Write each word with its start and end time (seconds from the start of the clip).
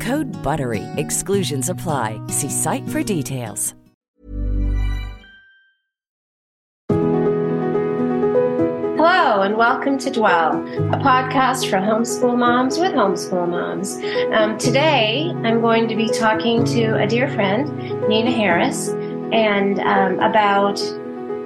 Code 0.00 0.30
BUTTERY. 0.42 0.82
Exclusions 0.96 1.68
apply. 1.68 2.20
See 2.28 2.48
site 2.50 2.88
for 2.88 3.02
details. 3.02 3.74
Hello, 9.02 9.42
and 9.42 9.56
welcome 9.56 9.96
to 9.98 10.10
Dwell, 10.10 10.52
a 10.92 10.98
podcast 10.98 11.70
for 11.70 11.76
homeschool 11.78 12.36
moms 12.36 12.78
with 12.78 12.92
homeschool 12.92 13.48
moms. 13.48 13.96
Um, 14.34 14.58
today, 14.58 15.30
I'm 15.44 15.60
going 15.60 15.88
to 15.88 15.96
be 15.96 16.08
talking 16.08 16.64
to 16.64 16.96
a 17.02 17.06
dear 17.06 17.28
friend, 17.28 18.08
Nina 18.08 18.30
Harris, 18.30 18.88
and 19.32 19.78
um, 19.80 20.18
about 20.18 20.78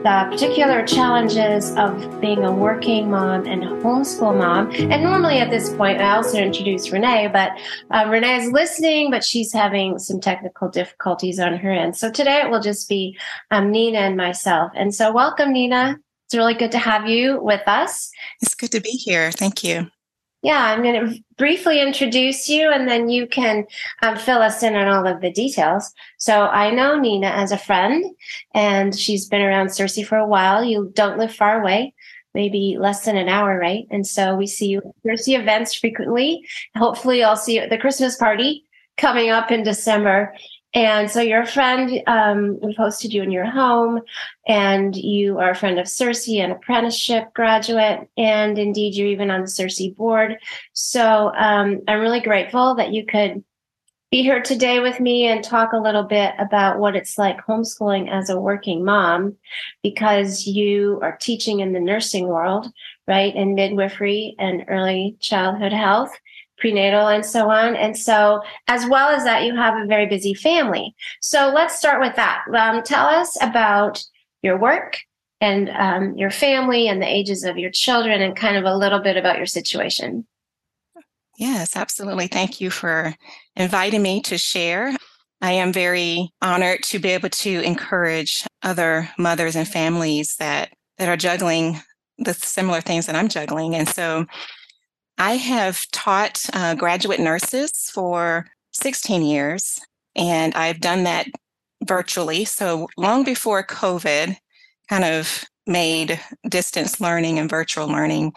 the 0.04 0.28
particular 0.30 0.86
challenges 0.86 1.74
of 1.76 2.20
being 2.20 2.44
a 2.44 2.52
working 2.52 3.10
mom 3.10 3.46
and 3.46 3.62
homeschool 3.62 4.36
mom. 4.36 4.70
And 4.70 5.02
normally 5.02 5.38
at 5.38 5.48
this 5.48 5.72
point, 5.72 5.98
I 5.98 6.16
also 6.16 6.36
introduce 6.36 6.90
Renee, 6.92 7.28
but 7.32 7.52
uh, 7.90 8.06
Renee 8.10 8.36
is 8.36 8.52
listening, 8.52 9.10
but 9.10 9.24
she's 9.24 9.50
having 9.50 9.98
some 9.98 10.20
technical 10.20 10.68
difficulties 10.68 11.40
on 11.40 11.56
her 11.56 11.70
end. 11.70 11.96
So 11.96 12.10
today 12.10 12.42
it 12.42 12.50
will 12.50 12.60
just 12.60 12.86
be 12.86 13.16
um, 13.50 13.70
Nina 13.70 14.00
and 14.00 14.14
myself. 14.14 14.72
And 14.74 14.94
so 14.94 15.10
welcome, 15.10 15.54
Nina. 15.54 15.98
It's 16.26 16.34
really 16.34 16.54
good 16.54 16.72
to 16.72 16.78
have 16.78 17.08
you 17.08 17.40
with 17.40 17.66
us. 17.66 18.10
It's 18.42 18.54
good 18.54 18.72
to 18.72 18.80
be 18.80 18.90
here. 18.90 19.32
Thank 19.32 19.64
you. 19.64 19.88
Yeah, 20.44 20.62
I'm 20.62 20.82
going 20.82 21.06
to 21.08 21.24
briefly 21.38 21.80
introduce 21.80 22.50
you 22.50 22.70
and 22.70 22.86
then 22.86 23.08
you 23.08 23.26
can 23.26 23.64
um, 24.02 24.18
fill 24.18 24.42
us 24.42 24.62
in 24.62 24.76
on 24.76 24.88
all 24.88 25.06
of 25.06 25.22
the 25.22 25.32
details. 25.32 25.90
So 26.18 26.48
I 26.48 26.68
know 26.70 27.00
Nina 27.00 27.28
as 27.28 27.50
a 27.50 27.56
friend 27.56 28.04
and 28.52 28.94
she's 28.94 29.26
been 29.26 29.40
around 29.40 29.68
CiRCE 29.68 30.06
for 30.06 30.18
a 30.18 30.28
while. 30.28 30.62
You 30.62 30.92
don't 30.94 31.16
live 31.16 31.34
far 31.34 31.62
away, 31.62 31.94
maybe 32.34 32.76
less 32.78 33.06
than 33.06 33.16
an 33.16 33.30
hour, 33.30 33.58
right? 33.58 33.86
And 33.90 34.06
so 34.06 34.36
we 34.36 34.46
see 34.46 34.66
you 34.66 34.82
at 34.84 34.84
CiRCE 35.06 35.40
events 35.40 35.74
frequently. 35.76 36.46
Hopefully 36.76 37.24
I'll 37.24 37.36
see 37.36 37.54
you 37.54 37.62
at 37.62 37.70
the 37.70 37.78
Christmas 37.78 38.14
party 38.16 38.66
coming 38.98 39.30
up 39.30 39.50
in 39.50 39.62
December. 39.62 40.34
And 40.74 41.08
so 41.08 41.20
you're 41.20 41.46
friend. 41.46 42.02
Um, 42.08 42.58
we've 42.60 42.76
hosted 42.76 43.12
you 43.12 43.22
in 43.22 43.30
your 43.30 43.48
home, 43.48 44.00
and 44.46 44.94
you 44.96 45.38
are 45.38 45.50
a 45.50 45.54
friend 45.54 45.78
of 45.78 45.86
CiRCE, 45.86 46.42
an 46.42 46.50
apprenticeship 46.50 47.32
graduate, 47.32 48.08
and 48.16 48.58
indeed 48.58 48.96
you're 48.96 49.06
even 49.06 49.30
on 49.30 49.42
the 49.42 49.46
CiRCE 49.46 49.96
board. 49.96 50.36
So 50.72 51.32
um, 51.36 51.82
I'm 51.86 52.00
really 52.00 52.20
grateful 52.20 52.74
that 52.74 52.92
you 52.92 53.06
could 53.06 53.44
be 54.10 54.22
here 54.22 54.42
today 54.42 54.80
with 54.80 55.00
me 55.00 55.26
and 55.26 55.42
talk 55.42 55.72
a 55.72 55.78
little 55.78 56.04
bit 56.04 56.34
about 56.38 56.78
what 56.78 56.94
it's 56.94 57.18
like 57.18 57.44
homeschooling 57.46 58.10
as 58.10 58.28
a 58.28 58.40
working 58.40 58.84
mom, 58.84 59.36
because 59.82 60.46
you 60.46 60.98
are 61.02 61.16
teaching 61.20 61.60
in 61.60 61.72
the 61.72 61.80
nursing 61.80 62.26
world, 62.26 62.66
right, 63.08 63.34
in 63.34 63.54
midwifery 63.54 64.34
and 64.38 64.64
early 64.68 65.16
childhood 65.20 65.72
health 65.72 66.12
prenatal 66.58 67.08
and 67.08 67.24
so 67.24 67.50
on. 67.50 67.76
And 67.76 67.96
so, 67.96 68.40
as 68.68 68.86
well 68.86 69.08
as 69.08 69.24
that, 69.24 69.44
you 69.44 69.56
have 69.56 69.76
a 69.76 69.86
very 69.86 70.06
busy 70.06 70.34
family. 70.34 70.94
So, 71.20 71.52
let's 71.54 71.76
start 71.76 72.00
with 72.00 72.16
that. 72.16 72.44
Um, 72.54 72.82
tell 72.82 73.06
us 73.06 73.36
about 73.42 74.02
your 74.42 74.58
work 74.58 74.98
and 75.40 75.70
um, 75.70 76.16
your 76.16 76.30
family 76.30 76.88
and 76.88 77.02
the 77.02 77.08
ages 77.08 77.44
of 77.44 77.58
your 77.58 77.70
children, 77.70 78.22
and 78.22 78.36
kind 78.36 78.56
of 78.56 78.64
a 78.64 78.76
little 78.76 79.00
bit 79.00 79.16
about 79.16 79.36
your 79.36 79.46
situation. 79.46 80.26
Yes, 81.36 81.76
absolutely. 81.76 82.28
Thank 82.28 82.60
you 82.60 82.70
for 82.70 83.14
inviting 83.56 84.02
me 84.02 84.20
to 84.22 84.38
share. 84.38 84.94
I 85.40 85.52
am 85.52 85.72
very 85.72 86.30
honored 86.40 86.82
to 86.84 86.98
be 86.98 87.10
able 87.10 87.28
to 87.28 87.60
encourage 87.60 88.46
other 88.62 89.10
mothers 89.18 89.56
and 89.56 89.68
families 89.68 90.36
that 90.36 90.72
that 90.98 91.08
are 91.08 91.16
juggling 91.16 91.80
the 92.18 92.34
similar 92.34 92.80
things 92.80 93.06
that 93.06 93.16
I'm 93.16 93.28
juggling. 93.28 93.74
And 93.74 93.88
so 93.88 94.26
I 95.18 95.36
have 95.36 95.88
taught 95.92 96.42
uh, 96.52 96.74
graduate 96.74 97.20
nurses 97.20 97.90
for 97.92 98.46
16 98.72 99.22
years, 99.22 99.80
and 100.16 100.54
I've 100.54 100.80
done 100.80 101.04
that 101.04 101.26
virtually. 101.84 102.44
So 102.44 102.88
long 102.96 103.24
before 103.24 103.64
COVID 103.64 104.36
kind 104.88 105.04
of 105.04 105.44
made 105.66 106.20
distance 106.48 107.00
learning 107.00 107.38
and 107.38 107.48
virtual 107.48 107.86
learning 107.86 108.32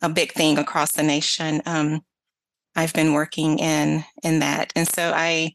a 0.00 0.08
big 0.08 0.32
thing 0.32 0.58
across 0.58 0.92
the 0.92 1.02
nation. 1.02 1.62
Um, 1.66 2.00
I've 2.74 2.94
been 2.94 3.12
working 3.12 3.58
in 3.58 4.04
in 4.22 4.38
that, 4.38 4.72
and 4.74 4.88
so 4.88 5.12
I 5.14 5.52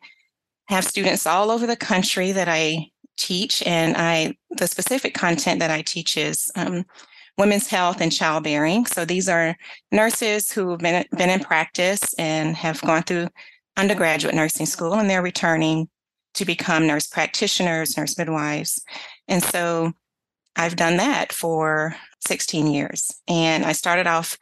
have 0.68 0.86
students 0.86 1.26
all 1.26 1.50
over 1.50 1.66
the 1.66 1.76
country 1.76 2.32
that 2.34 2.48
I 2.48 2.90
teach, 3.18 3.64
and 3.66 3.96
I 3.98 4.36
the 4.52 4.68
specific 4.68 5.14
content 5.14 5.60
that 5.60 5.72
I 5.72 5.82
teach 5.82 6.18
is 6.18 6.52
um, 6.56 6.86
women's 7.38 7.68
health 7.68 8.02
and 8.02 8.12
childbearing. 8.12 8.86
So 8.86 9.06
these 9.06 9.30
are 9.30 9.56
nurses 9.92 10.52
who 10.52 10.72
have 10.72 10.80
been, 10.80 11.06
been 11.16 11.30
in 11.30 11.40
practice 11.40 12.14
and 12.16 12.56
have 12.56 12.82
gone 12.82 13.04
through 13.04 13.30
undergraduate 13.78 14.34
nursing 14.34 14.66
school 14.66 14.96
and 14.96 15.10
they're 15.10 15.22
returning 15.22 15.88
to 16.34 16.46
become 16.46 16.88
nurse 16.88 17.08
practitioners, 17.08 17.98
nurse 17.98 18.18
midwives. 18.18 18.82
And 19.28 19.44
so 19.44 19.94
I've 20.56 20.76
done 20.76 20.98
that 20.98 21.32
for 21.32 21.96
16 22.28 22.68
years. 22.68 23.12
And 23.28 23.66
I 23.66 23.72
started 23.72 24.08
off 24.08 24.38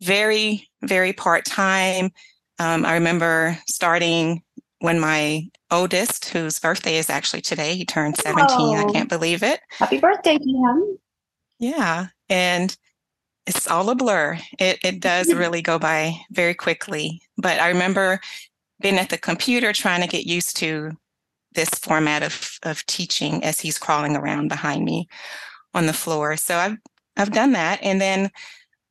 very, 0.00 0.68
very 0.82 1.12
part 1.12 1.44
time. 1.44 2.10
Um, 2.60 2.86
I 2.86 2.94
remember 2.94 3.58
starting 3.66 4.42
when 4.80 5.00
my 5.00 5.48
oldest, 5.72 6.26
whose 6.26 6.60
birthday 6.60 6.98
is 6.98 7.10
actually 7.10 7.40
today, 7.40 7.74
he 7.74 7.84
turned 7.84 8.16
17. 8.16 8.46
Oh, 8.48 8.74
I 8.76 8.92
can't 8.92 9.08
believe 9.08 9.42
it. 9.42 9.60
Happy 9.70 9.98
birthday 9.98 10.38
to 10.38 10.44
him. 10.44 10.98
Yeah 11.58 12.08
and 12.28 12.76
it's 13.46 13.66
all 13.66 13.88
a 13.90 13.94
blur. 13.94 14.38
It 14.58 14.78
it 14.84 15.00
does 15.00 15.32
really 15.34 15.62
go 15.62 15.78
by 15.78 16.14
very 16.30 16.54
quickly. 16.54 17.22
But 17.36 17.60
I 17.60 17.68
remember 17.68 18.20
being 18.80 18.98
at 18.98 19.08
the 19.08 19.18
computer 19.18 19.72
trying 19.72 20.02
to 20.02 20.06
get 20.06 20.26
used 20.26 20.56
to 20.58 20.92
this 21.52 21.70
format 21.70 22.22
of 22.22 22.58
of 22.62 22.84
teaching 22.86 23.42
as 23.42 23.60
he's 23.60 23.78
crawling 23.78 24.16
around 24.16 24.48
behind 24.48 24.84
me 24.84 25.08
on 25.74 25.86
the 25.86 25.92
floor. 25.92 26.36
So 26.36 26.56
I've 26.56 26.76
I've 27.16 27.32
done 27.32 27.52
that, 27.52 27.80
and 27.82 28.00
then 28.00 28.30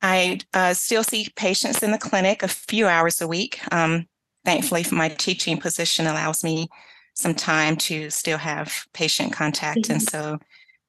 I 0.02 0.40
uh, 0.54 0.74
still 0.74 1.02
see 1.02 1.28
patients 1.36 1.82
in 1.82 1.92
the 1.92 1.98
clinic 1.98 2.42
a 2.42 2.48
few 2.48 2.86
hours 2.86 3.20
a 3.20 3.28
week. 3.28 3.60
Um, 3.72 4.06
thankfully, 4.44 4.84
my 4.92 5.08
teaching 5.08 5.58
position 5.58 6.06
allows 6.06 6.44
me 6.44 6.68
some 7.14 7.34
time 7.34 7.76
to 7.76 8.10
still 8.10 8.38
have 8.38 8.84
patient 8.92 9.32
contact, 9.32 9.80
mm-hmm. 9.80 9.92
and 9.92 10.02
so 10.02 10.38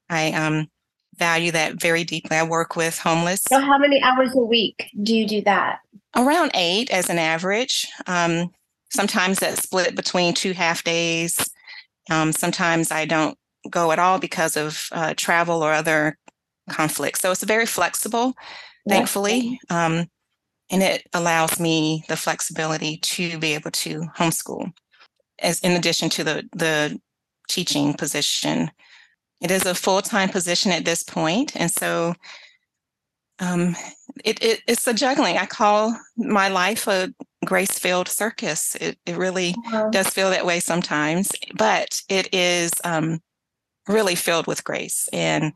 I 0.10 0.32
um, 0.34 0.68
value 1.20 1.52
that 1.52 1.80
very 1.80 2.04
deeply. 2.04 2.38
I 2.38 2.44
work 2.44 2.76
with 2.76 2.98
homeless. 2.98 3.42
So, 3.48 3.60
how 3.60 3.78
many 3.78 4.02
hours 4.02 4.34
a 4.34 4.40
week 4.40 4.90
do 5.04 5.16
you 5.16 5.28
do 5.28 5.42
that? 5.42 5.80
Around 6.16 6.52
eight 6.54 6.90
as 6.90 7.10
an 7.10 7.20
average. 7.20 7.88
Um, 8.08 8.50
sometimes 8.90 9.40
that's 9.40 9.62
split 9.64 9.96
between 9.96 10.34
two 10.34 10.54
half 10.54 10.84
days. 10.84 11.38
Um, 12.10 12.32
sometimes 12.32 12.92
I 12.92 13.06
don't 13.06 13.38
go 13.70 13.92
at 13.92 14.00
all 14.00 14.18
because 14.18 14.58
of 14.58 14.88
uh, 14.92 15.14
travel 15.16 15.62
or 15.62 15.74
other 15.74 16.18
conflicts. 16.70 17.20
So 17.20 17.32
it's 17.32 17.44
very 17.44 17.66
flexible, 17.66 18.34
thankfully. 18.88 19.60
Um, 19.70 20.08
and 20.72 20.82
it 20.82 21.04
allows 21.14 21.60
me 21.60 22.04
the 22.08 22.18
flexibility 22.18 22.98
to 22.98 23.38
be 23.38 23.54
able 23.54 23.72
to 23.72 24.02
homeschool 24.18 24.72
as 25.42 25.60
in 25.62 25.72
addition 25.72 26.10
to 26.10 26.24
the 26.24 26.48
the 26.54 27.00
teaching 27.48 27.94
position 27.94 28.72
it 29.42 29.52
is 29.52 29.66
a 29.66 29.76
full-time 29.76 30.30
position 30.30 30.72
at 30.72 30.86
this 30.86 31.04
point 31.04 31.56
and 31.56 31.72
so 31.72 32.14
um, 33.42 33.76
it, 34.26 34.44
it, 34.44 34.62
it's 34.68 34.86
a 34.86 34.94
juggling. 34.94 35.38
I 35.38 35.46
call 35.46 35.98
my 36.18 36.50
life 36.50 36.88
a 36.88 37.14
grace-filled 37.46 38.10
circus. 38.10 38.76
It, 38.76 39.00
it 39.06 39.16
really 39.16 39.56
uh-huh. 39.68 39.92
does 39.92 40.10
feel 40.10 40.30
that 40.32 40.46
way 40.46 40.60
sometimes 40.60 41.32
but 41.58 42.02
it 42.10 42.34
is 42.34 42.72
um, 42.84 43.22
really 43.88 44.16
filled 44.16 44.48
with 44.48 44.64
grace 44.64 45.08
and 45.14 45.54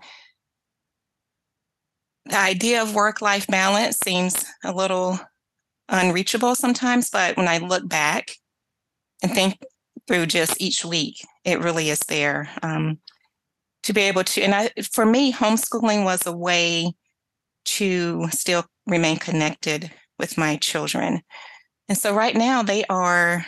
the 2.26 2.40
idea 2.40 2.82
of 2.82 2.96
work-life 2.96 3.48
balance 3.48 3.98
seems 3.98 4.46
a 4.64 4.72
little 4.72 5.20
unreachable 5.90 6.56
sometimes 6.56 7.10
but 7.10 7.36
when 7.36 7.50
i 7.50 7.58
look 7.58 7.88
back 7.88 8.32
and 9.22 9.34
think 9.34 9.58
through 10.08 10.26
just 10.26 10.60
each 10.62 10.86
week 10.86 11.18
it 11.46 11.60
really 11.60 11.90
is 11.90 12.00
there. 12.08 12.50
Um, 12.62 13.00
to 13.84 13.94
be 13.94 14.02
able 14.02 14.24
to 14.24 14.42
and 14.42 14.56
i 14.56 14.70
for 14.92 15.06
me 15.06 15.32
homeschooling 15.32 16.04
was 16.04 16.26
a 16.26 16.36
way 16.36 16.94
to 17.66 18.28
still 18.30 18.66
remain 18.86 19.18
connected 19.18 19.92
with 20.20 20.38
my 20.38 20.58
children. 20.58 21.22
And 21.90 21.98
so 21.98 22.14
right 22.14 22.36
now 22.36 22.64
they 22.64 22.84
are 22.86 23.46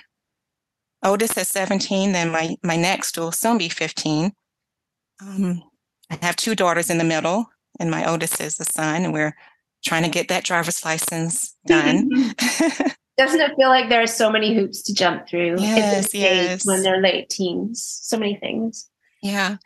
oldest 1.03 1.37
at 1.37 1.47
17 1.47 2.13
then 2.13 2.31
my 2.31 2.55
my 2.63 2.75
next 2.75 3.17
will 3.17 3.31
soon 3.31 3.59
be 3.59 3.69
15 3.69 4.31
um, 5.21 5.61
i 6.09 6.17
have 6.23 6.35
two 6.35 6.55
daughters 6.55 6.89
in 6.89 6.97
the 6.97 7.03
middle 7.03 7.45
and 7.79 7.91
my 7.91 8.09
oldest 8.09 8.41
is 8.41 8.57
the 8.57 8.65
son 8.65 9.03
and 9.03 9.13
we're 9.13 9.35
trying 9.83 10.01
to 10.01 10.09
get 10.09 10.29
that 10.29 10.43
driver's 10.43 10.83
license 10.83 11.55
done. 11.67 12.09
Doesn't 13.17 13.39
it 13.39 13.55
feel 13.55 13.69
like 13.69 13.87
there 13.87 14.01
are 14.01 14.07
so 14.07 14.31
many 14.31 14.55
hoops 14.55 14.81
to 14.83 14.95
jump 14.95 15.27
through 15.27 15.57
yes, 15.59 15.77
at 15.77 16.03
this 16.03 16.13
yes. 16.15 16.65
when 16.65 16.81
they're 16.81 17.01
late 17.01 17.29
teens? 17.29 17.99
So 18.01 18.17
many 18.17 18.35
things. 18.35 18.89
Yeah 19.21 19.57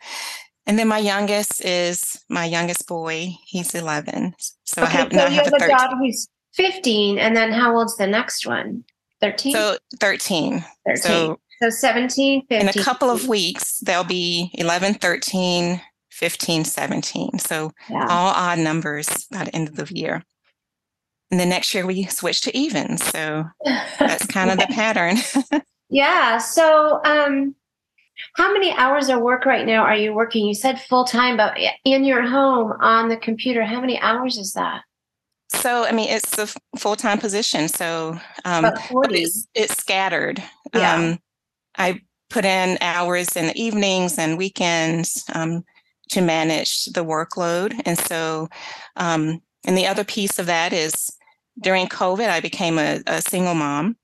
and 0.70 0.78
then 0.78 0.86
my 0.86 0.98
youngest 0.98 1.64
is 1.64 2.24
my 2.28 2.44
youngest 2.44 2.86
boy 2.86 3.34
he's 3.44 3.74
11 3.74 4.34
so 4.64 4.82
okay, 4.84 4.92
i 4.92 4.96
have 4.96 5.12
so 5.12 5.18
you 5.18 5.34
have 5.34 5.44
have 5.46 5.52
a 5.52 5.68
daughter 5.68 5.96
who's 5.96 6.28
15 6.54 7.18
and 7.18 7.36
then 7.36 7.52
how 7.52 7.76
old's 7.76 7.96
the 7.96 8.06
next 8.06 8.46
one? 8.46 8.84
13 9.20 9.52
so 9.52 9.78
13 9.98 10.64
13 10.86 10.96
so 11.02 11.40
so 11.60 11.70
17 11.70 12.46
15 12.48 12.60
in 12.60 12.68
a 12.68 12.84
couple 12.84 13.10
of 13.10 13.26
weeks 13.26 13.80
they'll 13.80 14.04
be 14.04 14.50
11 14.54 14.94
13 14.94 15.80
15 16.12 16.64
17 16.64 17.38
so 17.40 17.72
yeah. 17.88 18.06
all 18.08 18.32
odd 18.34 18.60
numbers 18.60 19.26
by 19.30 19.44
the 19.44 19.54
end 19.54 19.68
of 19.68 19.76
the 19.76 19.92
year. 19.94 20.22
And 21.30 21.38
then 21.38 21.48
next 21.48 21.72
year 21.74 21.86
we 21.86 22.04
switch 22.06 22.42
to 22.42 22.56
even 22.56 22.96
so 22.98 23.44
that's 23.98 24.26
kind 24.26 24.50
of 24.50 24.58
the 24.58 24.66
pattern. 24.66 25.16
Yeah 25.92 26.38
so 26.38 27.00
um 27.04 27.56
how 28.36 28.52
many 28.52 28.72
hours 28.72 29.08
of 29.08 29.20
work 29.20 29.44
right 29.46 29.66
now 29.66 29.82
are 29.82 29.96
you 29.96 30.12
working 30.12 30.46
you 30.46 30.54
said 30.54 30.80
full 30.80 31.04
time 31.04 31.36
but 31.36 31.56
in 31.84 32.04
your 32.04 32.22
home 32.26 32.72
on 32.80 33.08
the 33.08 33.16
computer 33.16 33.62
how 33.64 33.80
many 33.80 33.98
hours 34.00 34.36
is 34.38 34.52
that 34.52 34.82
so 35.48 35.84
i 35.84 35.92
mean 35.92 36.08
it's 36.08 36.38
a 36.38 36.46
full-time 36.78 37.18
position 37.18 37.68
so 37.68 38.18
um 38.44 38.62
but 38.62 39.12
it's, 39.12 39.46
it's 39.54 39.76
scattered 39.76 40.42
Yeah. 40.74 40.94
um 40.94 41.18
i 41.76 42.00
put 42.28 42.44
in 42.44 42.78
hours 42.80 43.28
in 43.36 43.48
the 43.48 43.60
evenings 43.60 44.16
and 44.18 44.38
weekends 44.38 45.24
um, 45.34 45.64
to 46.10 46.20
manage 46.20 46.84
the 46.86 47.04
workload 47.04 47.80
and 47.84 47.98
so 47.98 48.48
um 48.96 49.40
and 49.66 49.76
the 49.76 49.86
other 49.86 50.04
piece 50.04 50.38
of 50.38 50.46
that 50.46 50.72
is 50.72 51.10
during 51.60 51.86
covid 51.88 52.28
i 52.28 52.40
became 52.40 52.78
a, 52.78 53.00
a 53.06 53.20
single 53.22 53.54
mom 53.54 53.96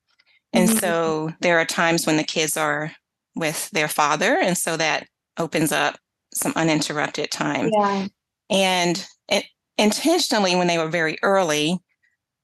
and 0.53 0.69
Mhm. 0.69 0.79
so 0.79 1.31
there 1.41 1.57
are 1.59 1.65
times 1.65 2.05
when 2.05 2.17
the 2.17 2.23
kids 2.23 2.57
are 2.57 2.91
with 3.37 3.69
their 3.71 3.87
father 3.87 4.37
and 4.41 4.57
so 4.57 4.77
that 4.77 5.07
opens 5.37 5.71
up 5.71 5.97
some 6.33 6.53
uninterrupted 6.55 7.31
time. 7.31 7.69
Yeah. 7.73 8.07
And 8.49 9.05
it, 9.29 9.45
intentionally 9.77 10.55
when 10.55 10.67
they 10.67 10.77
were 10.77 10.89
very 10.89 11.17
early 11.21 11.79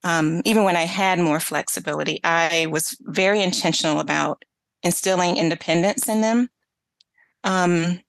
um, 0.04 0.42
even 0.44 0.64
when 0.64 0.76
i 0.76 0.82
had 0.82 1.18
more 1.18 1.40
flexibility 1.40 2.20
i 2.22 2.66
was 2.70 2.96
very 3.00 3.42
intentional 3.42 3.98
about 3.98 4.44
instilling 4.84 5.36
independence 5.36 6.08
in 6.08 6.20
them 6.20 6.48
um, 7.42 8.00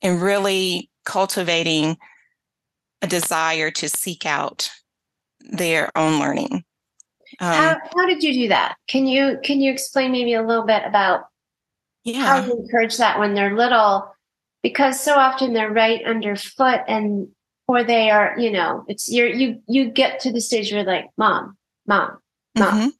and 0.00 0.20
really 0.20 0.90
cultivating 1.04 1.96
a 3.02 3.06
desire 3.06 3.70
to 3.70 3.88
seek 3.88 4.24
out 4.26 4.70
their 5.40 5.90
own 5.96 6.20
learning. 6.20 6.64
Um, 7.40 7.52
how, 7.52 7.76
how 7.96 8.06
did 8.06 8.22
you 8.22 8.32
do 8.32 8.48
that? 8.48 8.76
Can 8.88 9.06
you 9.06 9.38
can 9.42 9.60
you 9.60 9.72
explain 9.72 10.12
maybe 10.12 10.34
a 10.34 10.42
little 10.42 10.64
bit 10.64 10.82
about 10.84 11.24
yeah 12.04 12.24
how 12.26 12.44
you 12.44 12.52
encourage 12.52 12.96
that 12.96 13.18
when 13.18 13.34
they're 13.34 13.56
little 13.56 14.12
because 14.62 15.00
so 15.00 15.14
often 15.14 15.52
they're 15.52 15.72
right 15.72 16.04
underfoot 16.04 16.80
and 16.88 17.28
or 17.68 17.84
they 17.84 18.10
are 18.10 18.34
you 18.38 18.50
know 18.50 18.84
it's 18.88 19.10
you're 19.10 19.28
you 19.28 19.60
you 19.66 19.90
get 19.90 20.20
to 20.20 20.32
the 20.32 20.40
stage 20.40 20.72
where 20.72 20.84
like 20.84 21.06
mom 21.16 21.56
mom 21.86 22.18
mom 22.56 22.74
Mhm. 22.80 22.92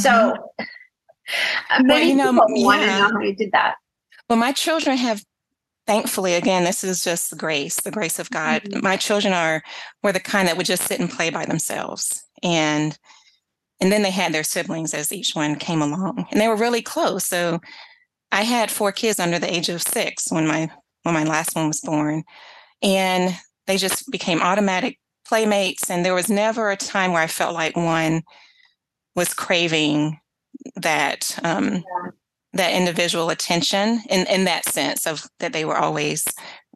so 0.00 0.36
many 1.82 2.10
you 2.10 2.14
know, 2.16 2.32
people 2.32 2.64
want 2.64 2.82
to 2.82 2.86
know 2.86 3.10
how 3.12 3.20
you 3.20 3.34
did 3.34 3.52
that 3.52 3.76
Well, 4.28 4.38
my 4.38 4.52
children 4.52 4.96
have, 4.96 5.22
thankfully, 5.86 6.34
again, 6.34 6.64
this 6.64 6.82
is 6.82 7.04
just 7.04 7.36
grace, 7.36 7.76
the 7.80 7.90
grace 7.90 8.18
of 8.18 8.30
God. 8.30 8.62
Mhm. 8.62 8.82
My 8.82 8.96
children 8.96 9.32
are 9.34 9.62
were 10.02 10.12
the 10.12 10.20
kind 10.20 10.48
that 10.48 10.56
would 10.56 10.66
just 10.66 10.84
sit 10.86 10.98
and 11.00 11.10
play 11.10 11.30
by 11.30 11.44
themselves, 11.44 12.24
and 12.42 12.98
and 13.80 13.92
then 13.92 14.02
they 14.02 14.10
had 14.10 14.32
their 14.32 14.44
siblings 14.44 14.94
as 14.94 15.12
each 15.12 15.34
one 15.34 15.56
came 15.56 15.82
along, 15.82 16.26
and 16.30 16.40
they 16.40 16.48
were 16.48 16.56
really 16.56 16.82
close. 16.82 17.26
So 17.26 17.60
I 18.34 18.42
had 18.42 18.68
four 18.68 18.90
kids 18.90 19.20
under 19.20 19.38
the 19.38 19.52
age 19.52 19.68
of 19.68 19.80
six 19.80 20.32
when 20.32 20.48
my 20.48 20.68
when 21.04 21.14
my 21.14 21.22
last 21.22 21.54
one 21.54 21.68
was 21.68 21.80
born, 21.80 22.24
and 22.82 23.38
they 23.68 23.76
just 23.76 24.10
became 24.10 24.42
automatic 24.42 24.98
playmates. 25.26 25.88
And 25.88 26.04
there 26.04 26.14
was 26.14 26.28
never 26.28 26.70
a 26.70 26.76
time 26.76 27.12
where 27.12 27.22
I 27.22 27.28
felt 27.28 27.54
like 27.54 27.76
one 27.76 28.22
was 29.14 29.32
craving 29.32 30.18
that 30.74 31.38
um, 31.44 31.84
that 32.54 32.72
individual 32.72 33.30
attention 33.30 34.02
in, 34.10 34.26
in 34.26 34.44
that 34.46 34.64
sense 34.64 35.06
of 35.06 35.28
that 35.38 35.52
they 35.52 35.64
were 35.64 35.78
always 35.78 36.26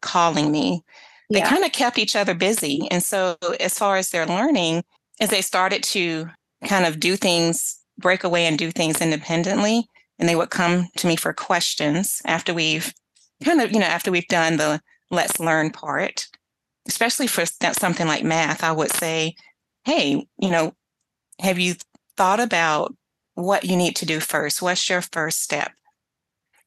calling 0.01 0.51
me. 0.51 0.81
They 1.29 1.39
yeah 1.39 1.49
kind 1.49 1.65
of 1.65 1.73
kept 1.73 1.97
each 1.97 2.15
other 2.15 2.33
busy. 2.33 2.87
And 2.89 3.03
so 3.03 3.35
as 3.59 3.77
far 3.77 3.97
as 3.97 4.11
their 4.11 4.25
learning, 4.25 4.85
as 5.19 5.29
they 5.29 5.41
started 5.41 5.83
to 5.83 6.29
kind 6.65 6.85
of 6.85 7.01
do 7.01 7.17
things, 7.17 7.77
break 7.97 8.23
away 8.23 8.45
and 8.45 8.57
do 8.57 8.71
things 8.71 9.01
independently, 9.01 9.89
and 10.19 10.27
they 10.27 10.35
would 10.35 10.49
come 10.49 10.87
to 10.97 11.07
me 11.07 11.15
for 11.15 11.33
questions 11.33 12.21
after 12.25 12.53
we've 12.53 12.93
kind 13.43 13.61
of, 13.61 13.71
you 13.71 13.79
know, 13.79 13.85
after 13.85 14.11
we've 14.11 14.27
done 14.27 14.57
the 14.57 14.81
let's 15.09 15.39
learn 15.39 15.71
part, 15.71 16.27
especially 16.87 17.27
for 17.27 17.45
something 17.45 18.05
like 18.05 18.23
math, 18.23 18.63
I 18.63 18.71
would 18.71 18.91
say, 18.91 19.35
hey, 19.85 20.25
you 20.37 20.49
know, 20.49 20.73
have 21.39 21.57
you 21.57 21.75
thought 22.17 22.39
about 22.39 22.93
what 23.35 23.63
you 23.63 23.77
need 23.77 23.95
to 23.97 24.05
do 24.05 24.19
first? 24.19 24.61
What's 24.61 24.89
your 24.89 25.01
first 25.01 25.41
step? 25.41 25.71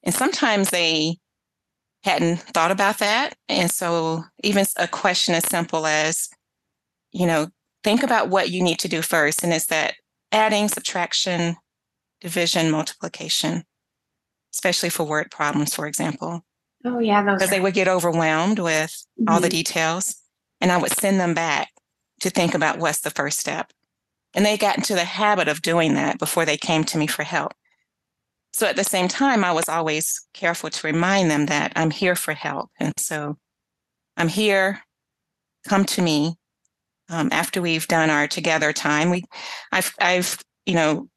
And 0.03 0.15
sometimes 0.15 0.71
they 0.71 1.19
hadn't 2.05 2.39
thought 2.41 2.71
about 2.71 2.99
that. 2.99 3.35
And 3.49 3.71
so, 3.71 4.25
even 4.43 4.67
a 4.77 4.89
question 4.89 5.35
as 5.35 5.45
simple 5.45 5.87
as, 5.87 6.29
you 7.13 7.27
know, 7.27 7.49
think 7.85 8.03
about 8.03 8.29
what 8.29 8.51
you 8.51 8.63
need 8.63 8.79
to 8.81 8.89
do 8.89 9.03
first. 9.03 9.45
And 9.45 9.53
it's 9.53 9.67
that 9.67 9.95
adding, 10.33 10.69
subtraction, 10.69 11.57
division, 12.23 12.71
multiplication, 12.71 13.65
especially 14.55 14.89
for 14.89 15.05
word 15.05 15.31
problems, 15.31 15.75
for 15.75 15.87
example, 15.87 16.45
oh 16.85 16.99
yeah 17.01 17.23
those 17.23 17.35
because 17.35 17.51
they 17.51 17.61
would 17.61 17.75
get 17.75 17.89
overwhelmed 17.89 18.59
with 18.59 19.05
all 19.29 19.41
the 19.41 19.49
Mhm. 19.49 19.51
details. 19.51 20.17
And 20.61 20.71
I 20.71 20.77
would 20.77 20.93
send 20.93 21.19
them 21.19 21.35
back 21.35 21.71
to 22.21 22.31
think 22.31 22.55
about 22.55 22.79
what's 22.79 23.01
the 23.01 23.11
first 23.11 23.41
step. 23.41 23.73
And 24.33 24.47
they 24.47 24.57
got 24.57 24.79
into 24.79 24.95
the 24.95 25.05
habit 25.05 25.49
of 25.49 25.61
doing 25.61 25.95
that 25.95 26.19
before 26.19 26.45
they 26.45 26.57
came 26.57 26.85
to 26.85 26.99
me 26.99 27.09
for 27.09 27.25
help. 27.25 27.53
So 28.53 28.67
at 28.67 28.77
the 28.77 28.85
same 28.85 29.09
time, 29.09 29.45
I 29.45 29.53
was 29.53 29.69
always 29.69 30.25
careful 30.33 30.71
to 30.71 30.87
remind 30.87 31.31
them 31.31 31.47
that 31.47 31.73
I'm 31.75 31.91
here 31.91 32.15
for 32.15 32.33
help. 32.33 32.71
And 32.79 32.93
so 32.99 33.39
I'm 34.17 34.29
here, 34.29 34.83
come 35.67 35.85
to 35.87 36.03
me. 36.03 36.37
Um, 37.09 37.29
after 37.33 37.61
we've 37.61 37.89
done 37.89 38.09
our 38.09 38.29
together 38.29 38.73
time, 38.73 39.11
we, 39.11 39.25
I've, 39.73 39.93
I've, 40.01 40.39
you 40.65 40.75
know, 40.75 41.09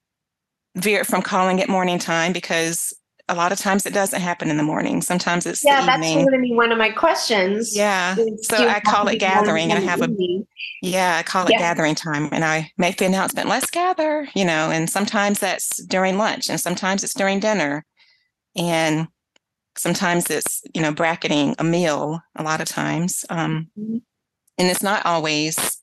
veered 0.75 1.08
from 1.08 1.22
calling 1.22 1.60
it 1.60 1.70
morning 1.70 2.00
time 2.00 2.34
because 2.34 2.94
a 3.27 3.36
lot 3.36 3.51
of 3.51 3.58
times 3.58 3.86
it 3.86 3.94
doesn't 3.94 4.22
happen 4.22 4.50
in 4.50 4.58
the 4.58 4.63
morning. 4.63 5.01
Sometimes 5.01 5.46
it's 5.46 5.63
yeah, 5.63 5.86
that's 5.86 6.13
going 6.13 6.32
to 6.32 6.39
be 6.39 6.53
one 6.53 6.72
of 6.72 6.77
my 6.77 6.91
questions. 6.91 7.75
Yeah. 7.75 8.15
is 8.17 8.48
So 8.48 8.58
I 8.58 8.79
call 8.79 9.08
it 9.08 9.17
gathering 9.17 9.72
and 9.72 9.79
I 9.79 9.82
have 9.82 10.01
a 10.01 10.05
evening? 10.05 10.46
Yeah, 10.82 11.17
I 11.17 11.24
call 11.24 11.48
it 11.48 11.51
Yeah. 11.51 11.58
gathering 11.60 11.96
time. 11.96 12.29
And 12.32 12.46
I 12.46 12.72
make 12.77 12.98
the 12.98 13.05
announcement, 13.05 13.50
let's 13.50 13.72
gather, 13.72 14.27
you 14.36 14.46
know, 14.46 14.70
and 14.70 14.89
sometimes 14.89 15.39
that's 15.39 15.84
during 15.86 16.17
lunch 16.17 16.50
and 16.50 16.60
sometimes 16.60 17.03
it's 17.03 17.15
during 17.15 17.39
dinner. 17.39 17.84
And 18.55 19.08
sometimes 19.77 20.29
it's, 20.29 20.62
you 20.74 20.82
know, 20.82 20.94
bracketing 20.94 21.55
a 21.58 21.63
meal 21.63 22.22
a 22.36 22.44
lot 22.44 22.62
of 22.62 22.67
times. 22.67 23.25
Um, 23.29 23.72
Mhm. 23.77 24.01
and 24.58 24.70
it's 24.70 24.84
not 24.84 25.05
always 25.05 25.82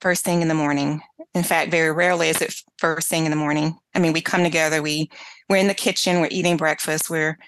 first 0.00 0.24
thing 0.24 0.42
in 0.42 0.48
the 0.48 0.54
morning. 0.54 1.00
In 1.34 1.42
fact, 1.42 1.70
very 1.70 1.92
rarely 1.92 2.28
is 2.28 2.40
it 2.40 2.54
first 2.78 3.08
thing 3.08 3.24
in 3.24 3.30
the 3.30 3.36
morning. 3.36 3.76
I 3.94 3.98
mean, 3.98 4.12
we 4.12 4.20
come 4.20 4.42
together, 4.42 4.82
we 4.82 5.10
we're 5.48 5.56
in 5.56 5.68
the 5.68 5.74
kitchen, 5.74 6.20
we're 6.20 6.28
eating 6.30 6.56
breakfast, 6.56 7.10
we're 7.10 7.38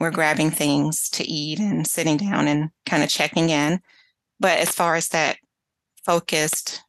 we're 0.00 0.10
grabbing 0.10 0.50
things 0.50 1.08
to 1.10 1.24
eat 1.24 1.58
and 1.58 1.86
sitting 1.86 2.16
down 2.16 2.46
and 2.46 2.70
kind 2.86 3.02
of 3.02 3.08
checking 3.08 3.50
in. 3.50 3.80
But 4.38 4.58
as 4.58 4.70
far 4.70 4.94
as 4.94 5.08
that 5.08 5.38
focused 6.04 6.82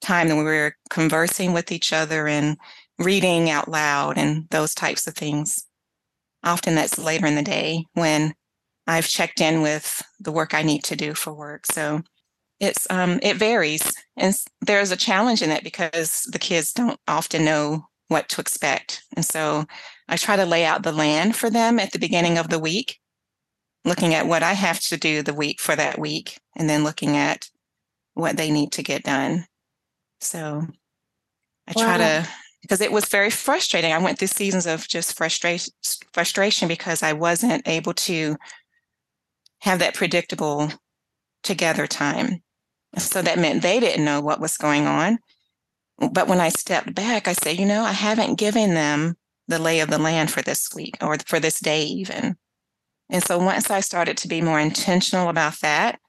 time 0.00 0.28
that 0.28 0.36
we 0.36 0.42
were 0.42 0.74
conversing 0.90 1.52
with 1.52 1.70
each 1.70 1.92
other 1.92 2.26
and 2.26 2.56
reading 2.98 3.50
out 3.50 3.68
loud 3.68 4.18
and 4.18 4.48
those 4.50 4.74
types 4.74 5.06
of 5.06 5.14
things, 5.14 5.66
often 6.42 6.74
that's 6.74 6.98
later 6.98 7.26
in 7.26 7.36
the 7.36 7.42
day 7.42 7.84
when 7.94 8.34
I've 8.86 9.08
checked 9.08 9.40
in 9.40 9.62
with 9.62 10.02
the 10.20 10.32
work 10.32 10.54
I 10.54 10.62
need 10.62 10.84
to 10.84 10.96
do 10.96 11.14
for 11.14 11.32
work. 11.32 11.66
So 11.66 12.02
it's 12.60 12.86
um 12.90 13.18
it 13.22 13.36
varies. 13.36 13.92
And 14.16 14.34
there's 14.60 14.90
a 14.90 14.96
challenge 14.96 15.42
in 15.42 15.50
it 15.50 15.64
because 15.64 16.22
the 16.32 16.38
kids 16.38 16.72
don't 16.72 16.98
often 17.08 17.44
know 17.44 17.86
what 18.08 18.28
to 18.30 18.40
expect. 18.40 19.02
And 19.16 19.24
so 19.24 19.64
i 20.08 20.16
try 20.16 20.36
to 20.36 20.46
lay 20.46 20.64
out 20.64 20.82
the 20.82 20.92
land 20.92 21.36
for 21.36 21.50
them 21.50 21.78
at 21.80 21.92
the 21.92 21.98
beginning 21.98 22.38
of 22.38 22.48
the 22.48 22.58
week 22.60 22.98
looking 23.84 24.14
at 24.14 24.26
what 24.26 24.42
i 24.42 24.52
have 24.52 24.80
to 24.80 24.96
do 24.96 25.22
the 25.22 25.34
week 25.34 25.60
for 25.60 25.76
that 25.76 25.98
week 25.98 26.38
and 26.56 26.68
then 26.70 26.84
looking 26.84 27.16
at 27.16 27.48
what 28.14 28.36
they 28.36 28.50
need 28.50 28.72
to 28.72 28.82
get 28.82 29.02
done. 29.04 29.46
So 30.20 30.66
i 31.68 31.72
try 31.72 31.98
Wow. 31.98 31.98
to 31.98 32.28
because 32.62 32.80
it 32.80 32.90
was 32.92 33.04
very 33.06 33.30
frustrating. 33.30 33.92
I 33.92 33.98
went 33.98 34.18
through 34.18 34.28
seasons 34.28 34.66
of 34.66 34.88
just 34.88 35.16
frustration 35.16 35.72
frustration 36.12 36.68
because 36.68 37.02
i 37.02 37.12
wasn't 37.12 37.66
able 37.68 37.94
to 37.94 38.36
have 39.60 39.78
that 39.80 39.94
predictable 39.94 40.70
together 41.42 41.86
time 41.86 42.42
so 42.98 43.22
that 43.22 43.38
meant 43.38 43.62
they 43.62 43.80
didn't 43.80 44.04
know 44.04 44.20
what 44.20 44.40
was 44.40 44.56
going 44.56 44.86
on. 44.86 45.18
But 45.98 46.28
when 46.28 46.40
I 46.40 46.50
stepped 46.50 46.94
back, 46.94 47.26
I 47.26 47.32
said, 47.32 47.58
you 47.58 47.66
know, 47.66 47.82
I 47.82 47.92
haven't 47.92 48.38
given 48.38 48.74
them 48.74 49.16
the 49.48 49.58
lay 49.58 49.80
of 49.80 49.90
the 49.90 49.98
land 49.98 50.30
for 50.30 50.42
this 50.42 50.68
week 50.74 50.96
or 51.00 51.16
for 51.26 51.40
this 51.40 51.60
day, 51.60 51.84
even. 51.84 52.36
And 53.08 53.22
so 53.22 53.38
once 53.38 53.70
I 53.70 53.80
started 53.80 54.16
to 54.18 54.28
be 54.28 54.42
more 54.42 54.60
intentional 54.60 55.28
about 55.28 55.60
that, 55.60 56.00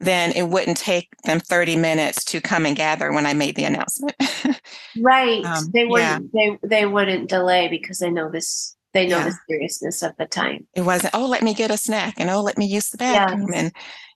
then 0.00 0.32
it 0.32 0.48
wouldn't 0.48 0.76
take 0.76 1.08
them 1.24 1.40
30 1.40 1.76
minutes 1.76 2.24
to 2.24 2.40
come 2.40 2.66
and 2.66 2.76
gather 2.76 3.12
when 3.12 3.26
I 3.26 3.34
made 3.34 3.56
the 3.56 3.64
announcement. 3.64 4.14
Right. 5.00 5.44
Um, 5.44 5.70
they 5.72 5.84
wouldn't 5.86 6.32
they 6.32 6.58
they 6.62 6.86
wouldn't 6.86 7.28
delay 7.28 7.66
because 7.66 7.98
they 7.98 8.10
know 8.10 8.30
this 8.30 8.76
they 8.94 9.06
know 9.06 9.18
Yeah. 9.18 9.24
the 9.28 9.34
seriousness 9.48 10.02
of 10.02 10.12
the 10.18 10.26
time. 10.26 10.66
it 10.74 10.82
wasn't, 10.82 11.14
oh, 11.14 11.26
let 11.26 11.42
me 11.42 11.52
get 11.52 11.70
a 11.70 11.76
snack 11.76 12.14
and 12.18 12.30
oh, 12.30 12.40
let 12.40 12.56
me 12.56 12.64
use 12.66 12.88
the 12.90 12.96
bathroom 12.98 13.48
Yes. 13.52 13.62
and 13.62 13.72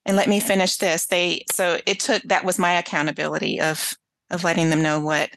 and 0.07 0.17
let 0.17 0.29
me 0.29 0.41
finish 0.41 0.77
this. 0.79 1.07
They 1.07 1.45
so 1.53 1.79
it 1.85 2.01
took 2.01 2.23
that 2.23 2.45
was 2.45 2.59
my 2.59 2.73
accountability 2.73 3.61
of 3.61 3.95
of 4.31 4.45
letting 4.45 4.71
them 4.71 4.83
know 4.83 4.99
what 5.01 5.31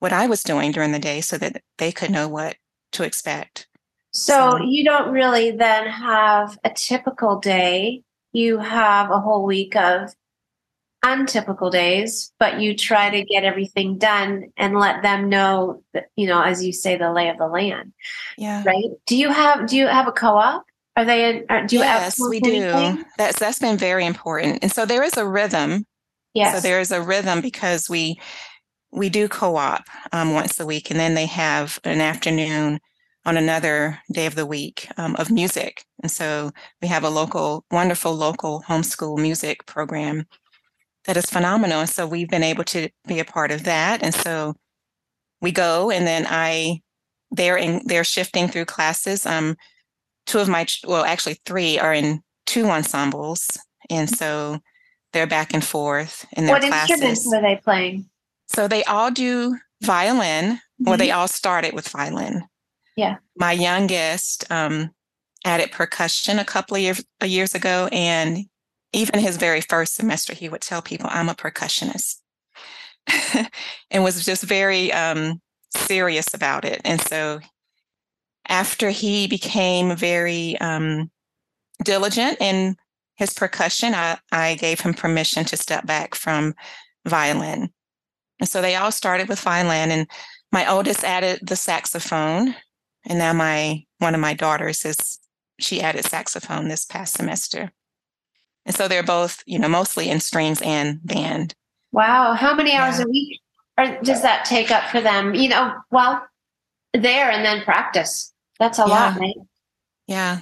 what 0.00 0.12
I 0.12 0.26
was 0.26 0.42
doing 0.42 0.72
during 0.72 0.92
the 0.92 0.98
day 0.98 1.20
so 1.20 1.38
that 1.38 1.62
they 1.78 1.92
could 1.92 2.10
know 2.10 2.26
what 2.28 2.56
to 2.92 3.04
expect. 3.04 3.68
So 4.12 4.50
So- 4.52 4.64
you 4.64 4.84
don't 4.84 5.10
really 5.12 5.50
then 5.52 5.86
have 5.86 6.58
a 6.64 6.70
typical 6.70 7.38
day. 7.38 8.02
You 8.32 8.58
have 8.58 9.10
a 9.10 9.20
whole 9.20 9.44
week 9.44 9.76
of 9.76 10.12
untypical 11.06 11.70
days, 11.70 12.32
but 12.38 12.60
you 12.60 12.76
try 12.76 13.10
to 13.10 13.24
get 13.24 13.44
everything 13.44 13.96
done 13.96 14.52
and 14.56 14.76
let 14.78 15.02
them 15.02 15.28
know 15.28 15.82
that, 15.94 16.06
you 16.16 16.26
know, 16.26 16.42
as 16.42 16.64
you 16.64 16.72
say, 16.72 16.96
the 16.96 17.12
lay 17.12 17.28
of 17.28 17.38
the 17.38 17.46
land, 17.46 17.92
Yeah. 18.36 18.62
right? 18.66 18.90
Do 19.06 19.16
you 19.16 19.30
have 19.30 19.68
do 19.68 19.76
you 19.76 19.86
have 19.86 20.08
a 20.08 20.12
co-op? 20.12 20.64
Are 20.96 21.04
they 21.04 21.30
in 21.30 21.44
are, 21.48 21.66
do 21.66 21.76
you 21.76 21.82
yes, 21.82 22.18
we 22.18 22.40
do. 22.40 23.04
That's 23.18 23.38
that's 23.38 23.58
been 23.58 23.76
very 23.76 24.04
important. 24.04 24.60
And 24.62 24.72
so 24.72 24.84
there 24.86 25.04
is 25.04 25.16
a 25.16 25.26
rhythm. 25.26 25.86
Yes. 26.34 26.54
So 26.54 26.60
there 26.60 26.80
is 26.80 26.90
a 26.90 27.02
rhythm 27.02 27.40
because 27.40 27.88
we 27.88 28.18
we 28.92 29.08
do 29.08 29.28
co-op 29.28 29.84
um, 30.12 30.32
once 30.32 30.58
a 30.58 30.66
week, 30.66 30.90
and 30.90 30.98
then 30.98 31.14
they 31.14 31.26
have 31.26 31.78
an 31.84 32.00
afternoon 32.00 32.80
on 33.26 33.36
another 33.36 34.00
day 34.12 34.26
of 34.26 34.36
the 34.36 34.46
week 34.46 34.88
um, 34.96 35.16
of 35.16 35.30
music. 35.30 35.84
And 36.02 36.10
so 36.10 36.52
we 36.80 36.88
have 36.88 37.02
a 37.02 37.10
local, 37.10 37.64
wonderful 37.70 38.14
local 38.14 38.62
homeschool 38.68 39.18
music 39.18 39.66
program 39.66 40.26
that 41.06 41.16
is 41.16 41.26
phenomenal. 41.26 41.80
And 41.80 41.88
so 41.88 42.06
we've 42.06 42.28
been 42.28 42.42
able 42.42 42.64
to 42.64 42.88
be 43.06 43.20
a 43.20 43.24
part 43.24 43.50
of 43.50 43.64
that. 43.64 44.02
And 44.02 44.14
so 44.14 44.54
we 45.40 45.52
go, 45.52 45.90
and 45.90 46.06
then 46.06 46.26
I 46.28 46.80
they're 47.30 47.56
in 47.56 47.82
they're 47.86 48.04
shifting 48.04 48.48
through 48.48 48.66
classes. 48.66 49.26
Um, 49.26 49.56
two 50.26 50.38
of 50.38 50.48
my 50.48 50.66
well, 50.86 51.04
actually 51.04 51.40
three 51.46 51.78
are 51.78 51.94
in 51.94 52.22
two 52.46 52.66
ensembles, 52.66 53.58
and 53.90 54.08
so 54.08 54.60
they're 55.12 55.26
back 55.26 55.54
and 55.54 55.64
forth 55.64 56.26
in 56.36 56.46
their 56.46 56.56
what 56.56 56.62
classes. 56.62 56.90
instruments 56.90 57.32
are 57.32 57.42
they 57.42 57.60
playing? 57.62 58.08
So 58.48 58.68
they 58.68 58.84
all 58.84 59.10
do 59.10 59.56
violin. 59.82 60.60
Well, 60.78 60.98
they 60.98 61.10
all 61.10 61.28
started 61.28 61.72
with 61.72 61.88
violin. 61.88 62.44
Yeah. 62.96 63.16
My 63.36 63.52
youngest 63.52 64.44
um, 64.50 64.90
added 65.44 65.72
percussion 65.72 66.38
a 66.38 66.44
couple 66.44 66.76
of 66.76 66.82
years, 66.82 67.04
years 67.24 67.54
ago, 67.54 67.88
and 67.92 68.46
even 68.96 69.20
his 69.20 69.36
very 69.36 69.60
first 69.60 69.94
semester, 69.94 70.34
he 70.34 70.48
would 70.48 70.62
tell 70.62 70.82
people, 70.82 71.08
"I'm 71.12 71.28
a 71.28 71.34
percussionist," 71.34 72.16
and 73.90 74.02
was 74.02 74.24
just 74.24 74.42
very 74.42 74.92
um, 74.92 75.40
serious 75.76 76.32
about 76.34 76.64
it. 76.64 76.80
And 76.84 77.00
so, 77.00 77.40
after 78.48 78.90
he 78.90 79.26
became 79.26 79.94
very 79.96 80.58
um, 80.60 81.10
diligent 81.84 82.38
in 82.40 82.76
his 83.16 83.32
percussion, 83.34 83.94
I, 83.94 84.18
I 84.32 84.54
gave 84.54 84.80
him 84.80 84.94
permission 84.94 85.44
to 85.46 85.56
step 85.56 85.86
back 85.86 86.14
from 86.14 86.54
violin. 87.06 87.70
And 88.40 88.48
so 88.48 88.60
they 88.60 88.76
all 88.76 88.92
started 88.92 89.28
with 89.28 89.40
violin, 89.40 89.90
and 89.90 90.06
my 90.52 90.70
oldest 90.70 91.04
added 91.04 91.40
the 91.42 91.56
saxophone, 91.56 92.54
and 93.06 93.18
now 93.18 93.32
my 93.32 93.84
one 93.98 94.14
of 94.14 94.20
my 94.20 94.34
daughters 94.34 94.84
is 94.84 95.18
she 95.58 95.80
added 95.82 96.04
saxophone 96.04 96.68
this 96.68 96.84
past 96.84 97.14
semester. 97.14 97.72
And 98.66 98.74
so 98.74 98.88
they're 98.88 99.02
both, 99.02 99.42
you 99.46 99.58
know, 99.58 99.68
mostly 99.68 100.10
in 100.10 100.20
strings 100.20 100.60
and 100.60 100.98
band. 101.06 101.54
Wow. 101.92 102.34
How 102.34 102.54
many 102.54 102.74
hours 102.74 102.98
Yeah. 102.98 103.04
a 103.04 103.08
week 103.08 103.40
or 103.78 103.86
does 104.02 104.20
that 104.22 104.44
take 104.44 104.70
up 104.70 104.90
for 104.90 105.00
them? 105.00 105.34
You 105.34 105.48
know, 105.48 105.72
well, 105.90 106.22
there 106.92 107.30
and 107.30 107.44
then 107.44 107.62
practice. 107.64 108.32
That's 108.58 108.78
a 108.78 108.84
lot, 108.86 109.14
Yeah. 109.14 109.18
right? 109.20 109.34
Yeah. 110.06 110.38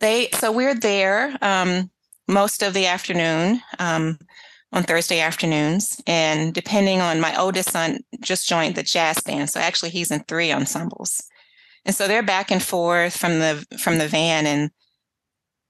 They 0.00 0.28
so 0.34 0.50
we're 0.52 0.74
there 0.74 1.36
um 1.40 1.90
most 2.28 2.62
of 2.62 2.74
the 2.74 2.86
afternoon 2.86 3.62
um 3.78 4.18
on 4.72 4.82
Thursday 4.82 5.20
afternoons 5.20 6.00
and 6.06 6.52
depending 6.54 7.00
on 7.00 7.20
my 7.20 7.38
oldest 7.38 7.70
son 7.70 8.00
just 8.20 8.48
joined 8.48 8.74
the 8.74 8.82
jazz 8.82 9.20
band 9.20 9.50
so 9.50 9.60
actually 9.60 9.90
he's 9.90 10.10
in 10.10 10.20
three 10.24 10.50
ensembles. 10.52 11.22
And 11.84 11.94
so 11.94 12.08
they're 12.08 12.22
back 12.22 12.50
and 12.50 12.62
forth 12.62 13.16
from 13.16 13.38
the 13.38 13.64
from 13.78 13.98
the 13.98 14.08
van 14.08 14.46
and 14.46 14.70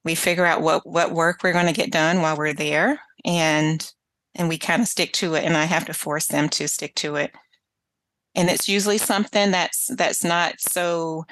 we 0.04 0.14
figure 0.14 0.44
out 0.46 0.62
what 0.62 0.86
what 0.86 1.12
work 1.12 1.40
we're 1.42 1.52
going 1.52 1.66
to 1.66 1.72
get 1.72 1.92
done 1.92 2.20
while 2.22 2.36
we're 2.36 2.52
there 2.54 3.00
and 3.24 3.92
and 4.34 4.48
we 4.48 4.58
kind 4.58 4.82
of 4.82 4.88
stick 4.88 5.12
to 5.12 5.34
it 5.34 5.44
and 5.44 5.56
I 5.56 5.64
have 5.64 5.84
to 5.86 5.94
force 5.94 6.26
them 6.26 6.48
to 6.50 6.66
stick 6.68 6.94
to 6.96 7.16
it. 7.16 7.32
And 8.34 8.48
it's 8.48 8.68
usually 8.68 8.98
something 8.98 9.50
that's 9.50 9.88
that's 9.96 10.24
not 10.24 10.60
so 10.60 11.24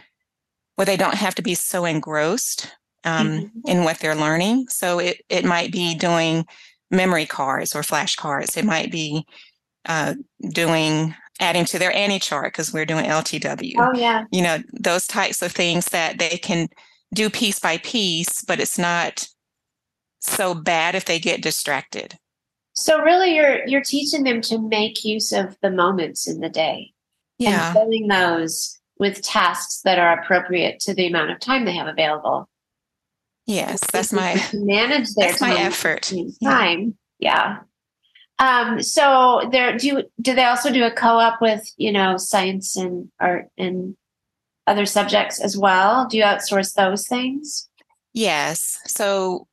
where 0.76 0.84
they 0.86 0.96
don't 0.96 1.14
have 1.14 1.34
to 1.36 1.42
be 1.42 1.54
so 1.54 1.84
engrossed 1.84 2.70
um, 3.04 3.28
Mhm. 3.28 3.50
in 3.66 3.84
what 3.84 3.98
they're 3.98 4.14
learning. 4.14 4.68
So 4.68 4.98
it, 4.98 5.22
it 5.30 5.44
might 5.44 5.72
be 5.72 5.94
doing 5.94 6.44
memory 6.90 7.24
cards 7.24 7.74
or 7.74 7.80
flashcards. 7.80 8.56
It 8.58 8.64
might 8.66 8.92
be 8.92 9.24
uh, 9.86 10.14
doing 10.50 11.14
adding 11.40 11.64
to 11.64 11.78
their 11.78 11.94
ANI 11.96 12.18
chart 12.18 12.52
because 12.52 12.70
we're 12.74 12.84
doing 12.84 13.06
LTW. 13.06 13.72
Oh, 13.78 13.98
yeah. 13.98 14.24
You 14.30 14.42
know, 14.42 14.58
those 14.74 15.06
types 15.06 15.40
of 15.40 15.52
things 15.52 15.86
that 15.86 16.18
they 16.18 16.36
can 16.36 16.68
do 17.14 17.28
piece 17.30 17.58
by 17.58 17.78
piece, 17.78 18.42
but 18.42 18.60
it's 18.60 18.78
not 18.78 19.26
so 20.20 20.54
bad 20.54 20.94
if 20.94 21.04
they 21.04 21.18
get 21.18 21.42
distracted. 21.42 22.16
So 22.74 23.00
really 23.02 23.34
you're 23.34 23.66
you're 23.66 23.82
teaching 23.82 24.22
them 24.24 24.40
to 24.42 24.58
make 24.58 25.04
use 25.04 25.32
of 25.32 25.56
the 25.62 25.70
moments 25.70 26.28
in 26.28 26.40
the 26.40 26.48
day 26.48 26.92
Yeah. 27.38 27.66
and 27.68 27.74
filling 27.74 28.08
those 28.08 28.78
with 28.98 29.22
tasks 29.22 29.80
that 29.84 29.98
are 29.98 30.20
appropriate 30.20 30.78
to 30.80 30.94
the 30.94 31.06
amount 31.06 31.30
of 31.30 31.40
time 31.40 31.64
they 31.64 31.74
have 31.74 31.88
available. 31.88 32.48
Yes, 33.46 33.80
that's 33.92 34.12
my 34.12 34.40
manage 34.52 35.08
their 35.14 35.28
that's 35.28 35.40
my 35.40 35.58
effort. 35.58 36.04
same 36.04 36.32
Yeah. 36.40 36.50
time. 36.50 36.98
Yeah. 37.18 37.58
Um, 38.38 38.82
so 38.82 39.48
there 39.52 39.76
do 39.76 39.86
you, 39.86 40.02
do 40.20 40.34
they 40.34 40.44
also 40.44 40.72
do 40.72 40.84
a 40.84 40.90
co-op 40.90 41.42
with, 41.42 41.62
you 41.76 41.92
know, 41.92 42.16
science 42.16 42.76
and 42.76 43.10
art 43.20 43.48
and 43.58 43.96
other 44.70 44.86
subjects 44.86 45.40
as 45.40 45.56
well? 45.56 46.06
Do 46.06 46.16
you 46.16 46.22
outsource 46.22 46.74
those 46.74 47.06
things? 47.08 47.68
Yes. 48.14 48.78
So 48.86 49.48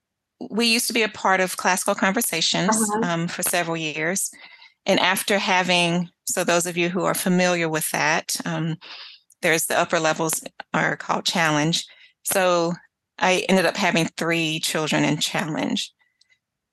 we 0.49 0.67
used 0.67 0.87
to 0.87 0.93
be 0.93 1.03
a 1.03 1.09
part 1.09 1.39
of 1.39 1.57
classical 1.57 1.95
conversations 1.95 2.69
uh-huh. 2.69 3.01
um, 3.03 3.27
for 3.27 3.41
several 3.41 3.75
years. 3.75 4.29
And 4.85 4.99
after 4.99 5.39
having, 5.39 6.09
so 6.25 6.43
those 6.43 6.65
of 6.65 6.77
you 6.77 6.89
who 6.89 7.03
are 7.03 7.15
familiar 7.15 7.67
with 7.67 7.89
that, 7.91 8.37
um, 8.45 8.77
there's 9.41 9.65
the 9.65 9.77
upper 9.77 9.99
levels 9.99 10.43
are 10.73 10.95
called 10.95 11.25
challenge. 11.25 11.85
So 12.23 12.73
I 13.19 13.45
ended 13.49 13.65
up 13.65 13.75
having 13.75 14.05
three 14.17 14.59
children 14.59 15.03
in 15.03 15.17
challenge. 15.17 15.91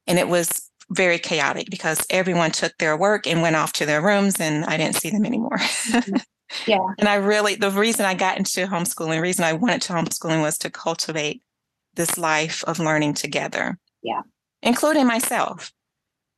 And 0.06 0.18
it 0.18 0.28
was 0.28 0.70
very 0.90 1.18
chaotic 1.18 1.70
because 1.70 2.06
everyone 2.10 2.50
took 2.50 2.76
their 2.78 2.96
work 2.96 3.26
and 3.26 3.40
went 3.40 3.56
off 3.56 3.72
to 3.72 3.86
their 3.86 4.02
rooms 4.02 4.38
and 4.38 4.64
I 4.66 4.76
didn't 4.76 4.96
see 4.96 5.10
them 5.10 5.24
anymore. 5.24 5.58
Yeah. 6.66 6.86
And 6.98 7.08
I 7.08 7.14
really, 7.16 7.54
the 7.54 7.70
reason 7.70 8.06
I 8.06 8.14
got 8.14 8.38
into 8.38 8.66
homeschooling, 8.66 9.16
the 9.16 9.20
reason 9.20 9.44
I 9.44 9.52
went 9.52 9.82
to 9.84 9.92
homeschooling 9.92 10.42
was 10.42 10.58
to 10.58 10.70
cultivate 10.70 11.42
this 11.94 12.18
life 12.18 12.64
of 12.64 12.78
learning 12.78 13.14
together. 13.14 13.78
Yeah. 14.02 14.22
Including 14.62 15.06
myself. 15.06 15.72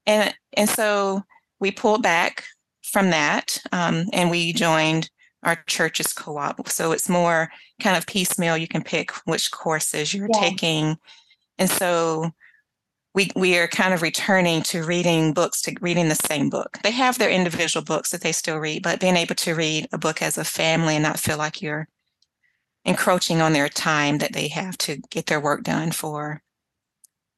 And, 0.07 0.35
and 0.57 0.69
so 0.69 1.23
we 1.61 1.71
pulled 1.71 2.03
back 2.03 2.45
from 2.83 3.11
that 3.11 3.59
um, 3.73 4.07
and 4.13 4.31
we 4.31 4.53
joined 4.53 5.11
our 5.43 5.57
church's 5.67 6.13
co-op. 6.13 6.69
So 6.69 6.93
it's 6.93 7.09
more 7.09 7.51
kind 7.81 7.97
of 7.97 8.07
piecemeal. 8.07 8.57
You 8.57 8.69
can 8.69 8.83
pick 8.83 9.11
which 9.27 9.51
courses 9.51 10.13
you're 10.15 10.29
yeah. 10.33 10.41
taking. 10.41 10.97
And 11.59 11.71
so 11.71 12.31
we 13.17 13.31
we 13.35 13.57
are 13.57 13.67
kind 13.67 13.95
of 13.95 14.03
returning 14.03 14.63
to 14.63 14.85
reading 14.85 15.33
books 15.33 15.63
to 15.63 15.75
reading 15.81 16.09
the 16.09 16.15
same 16.15 16.51
book. 16.51 16.79
They 16.85 16.91
have 16.93 17.19
their 17.19 17.31
individual 17.31 17.83
books 17.83 18.11
that 18.11 18.21
they 18.21 18.31
still 18.31 18.59
read, 18.59 18.83
but 18.83 19.01
being 19.01 19.17
able 19.17 19.35
to 19.37 19.55
read 19.55 19.89
a 19.91 19.99
book 19.99 20.21
as 20.21 20.37
a 20.37 20.45
family 20.45 20.95
and 20.95 21.03
not 21.03 21.19
feel 21.19 21.39
like 21.39 21.63
you're 21.63 21.89
encroaching 22.85 23.41
on 23.41 23.55
their 23.55 23.71
time 23.71 24.19
that 24.19 24.35
they 24.35 24.49
have 24.49 24.77
to 24.79 24.99
get 25.11 25.27
their 25.27 25.41
work 25.41 25.63
done 25.65 25.91
for 25.91 26.43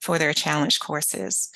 for 0.00 0.18
their 0.18 0.34
challenge 0.34 0.80
courses. 0.80 1.50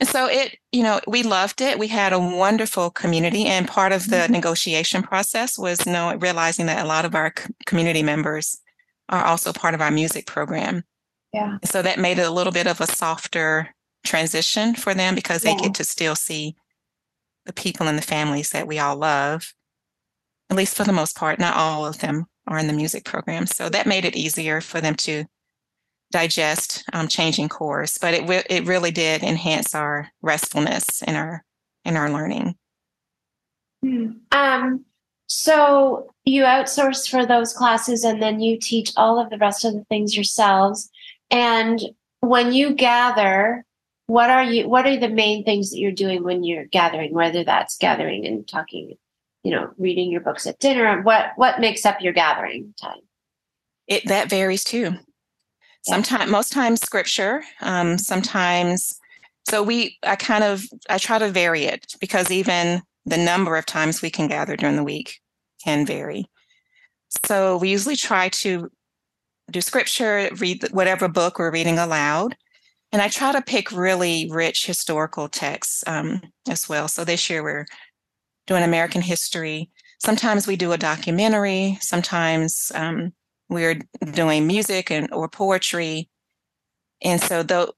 And 0.00 0.08
so 0.08 0.26
it, 0.26 0.58
you 0.72 0.82
know, 0.82 1.00
we 1.06 1.22
loved 1.22 1.60
it. 1.60 1.78
We 1.78 1.88
had 1.88 2.12
a 2.12 2.18
wonderful 2.18 2.90
community, 2.90 3.46
and 3.46 3.66
part 3.68 3.92
of 3.92 4.10
the 4.10 4.16
mm-hmm. 4.16 4.32
negotiation 4.32 5.02
process 5.04 5.56
was 5.56 5.86
you 5.86 5.92
know, 5.92 6.16
realizing 6.16 6.66
that 6.66 6.84
a 6.84 6.88
lot 6.88 7.04
of 7.04 7.14
our 7.14 7.32
community 7.66 8.02
members 8.02 8.58
are 9.08 9.24
also 9.24 9.52
part 9.52 9.74
of 9.74 9.80
our 9.80 9.92
music 9.92 10.26
program. 10.26 10.82
Yeah. 11.32 11.58
So 11.64 11.82
that 11.82 11.98
made 11.98 12.18
it 12.18 12.26
a 12.26 12.30
little 12.30 12.52
bit 12.52 12.66
of 12.66 12.80
a 12.80 12.86
softer 12.86 13.74
transition 14.04 14.74
for 14.74 14.94
them 14.94 15.14
because 15.14 15.42
they 15.42 15.50
yeah. 15.50 15.60
get 15.62 15.74
to 15.74 15.84
still 15.84 16.16
see 16.16 16.56
the 17.44 17.52
people 17.52 17.86
and 17.86 17.98
the 17.98 18.02
families 18.02 18.50
that 18.50 18.66
we 18.66 18.78
all 18.78 18.96
love, 18.96 19.54
at 20.50 20.56
least 20.56 20.76
for 20.76 20.84
the 20.84 20.92
most 20.92 21.16
part. 21.16 21.38
Not 21.38 21.56
all 21.56 21.84
of 21.84 21.98
them 21.98 22.26
are 22.46 22.58
in 22.58 22.66
the 22.66 22.72
music 22.72 23.04
program. 23.04 23.46
So 23.46 23.68
that 23.68 23.86
made 23.86 24.04
it 24.04 24.16
easier 24.16 24.60
for 24.60 24.80
them 24.80 24.94
to 24.96 25.24
digest 26.10 26.84
um, 26.92 27.08
changing 27.08 27.48
course, 27.48 27.98
but 27.98 28.14
it 28.14 28.46
it 28.48 28.66
really 28.66 28.90
did 28.90 29.22
enhance 29.22 29.74
our 29.74 30.08
restfulness 30.22 31.02
in 31.02 31.14
our 31.14 31.44
in 31.84 31.96
our 31.96 32.10
learning. 32.10 32.56
Hmm. 33.82 34.12
Um, 34.32 34.84
so 35.26 36.10
you 36.24 36.42
outsource 36.44 37.08
for 37.08 37.26
those 37.26 37.52
classes, 37.52 38.04
and 38.04 38.22
then 38.22 38.40
you 38.40 38.58
teach 38.58 38.92
all 38.96 39.20
of 39.20 39.30
the 39.30 39.38
rest 39.38 39.64
of 39.64 39.74
the 39.74 39.84
things 39.84 40.16
yourselves. 40.16 40.90
And 41.30 41.80
when 42.20 42.52
you 42.52 42.74
gather, 42.74 43.64
what 44.06 44.30
are 44.30 44.44
you? 44.44 44.68
What 44.68 44.86
are 44.86 44.96
the 44.96 45.08
main 45.08 45.44
things 45.44 45.70
that 45.70 45.78
you're 45.78 45.92
doing 45.92 46.24
when 46.24 46.42
you're 46.42 46.64
gathering? 46.64 47.12
Whether 47.12 47.44
that's 47.44 47.76
gathering 47.76 48.26
and 48.26 48.48
talking, 48.48 48.96
you 49.44 49.50
know, 49.50 49.70
reading 49.76 50.10
your 50.10 50.22
books 50.22 50.46
at 50.46 50.58
dinner. 50.58 51.02
What 51.02 51.32
what 51.36 51.60
makes 51.60 51.84
up 51.84 52.00
your 52.00 52.14
gathering 52.14 52.74
time? 52.80 53.00
It 53.86 54.06
that 54.08 54.30
varies 54.30 54.64
too. 54.64 54.94
Sometimes, 55.82 56.30
most 56.30 56.52
times, 56.52 56.80
scripture. 56.80 57.42
Um, 57.60 57.98
sometimes, 57.98 58.98
so 59.46 59.62
we. 59.62 59.98
I 60.02 60.16
kind 60.16 60.44
of 60.44 60.64
I 60.88 60.98
try 60.98 61.18
to 61.18 61.30
vary 61.30 61.64
it 61.64 61.94
because 62.00 62.30
even 62.30 62.82
the 63.04 63.18
number 63.18 63.56
of 63.56 63.66
times 63.66 64.02
we 64.02 64.10
can 64.10 64.28
gather 64.28 64.56
during 64.56 64.76
the 64.76 64.84
week 64.84 65.20
can 65.64 65.86
vary. 65.86 66.26
So 67.26 67.56
we 67.56 67.70
usually 67.70 67.96
try 67.96 68.28
to 68.28 68.70
do 69.50 69.60
scripture, 69.60 70.30
read 70.36 70.64
whatever 70.72 71.08
book 71.08 71.38
we're 71.38 71.50
reading 71.50 71.78
aloud. 71.78 72.36
And 72.92 73.02
I 73.02 73.08
try 73.08 73.32
to 73.32 73.42
pick 73.42 73.70
really 73.70 74.28
rich 74.30 74.66
historical 74.66 75.28
texts 75.28 75.84
um, 75.86 76.22
as 76.48 76.68
well. 76.68 76.88
So 76.88 77.04
this 77.04 77.28
year 77.28 77.42
we're 77.42 77.66
doing 78.46 78.62
American 78.62 79.02
history. 79.02 79.70
Sometimes 79.98 80.46
we 80.46 80.56
do 80.56 80.72
a 80.72 80.78
documentary. 80.78 81.76
Sometimes 81.80 82.72
um, 82.74 83.12
we're 83.48 83.80
doing 84.12 84.46
music 84.46 84.90
and 84.90 85.12
or 85.12 85.28
poetry 85.28 86.08
and 87.02 87.20
so 87.20 87.42
though 87.42 87.72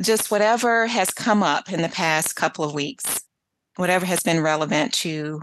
just 0.00 0.30
whatever 0.30 0.86
has 0.86 1.10
come 1.10 1.42
up 1.42 1.70
in 1.72 1.82
the 1.82 1.88
past 1.88 2.36
couple 2.36 2.64
of 2.64 2.74
weeks 2.74 3.20
whatever 3.76 4.06
has 4.06 4.20
been 4.20 4.40
relevant 4.40 4.92
to 4.92 5.40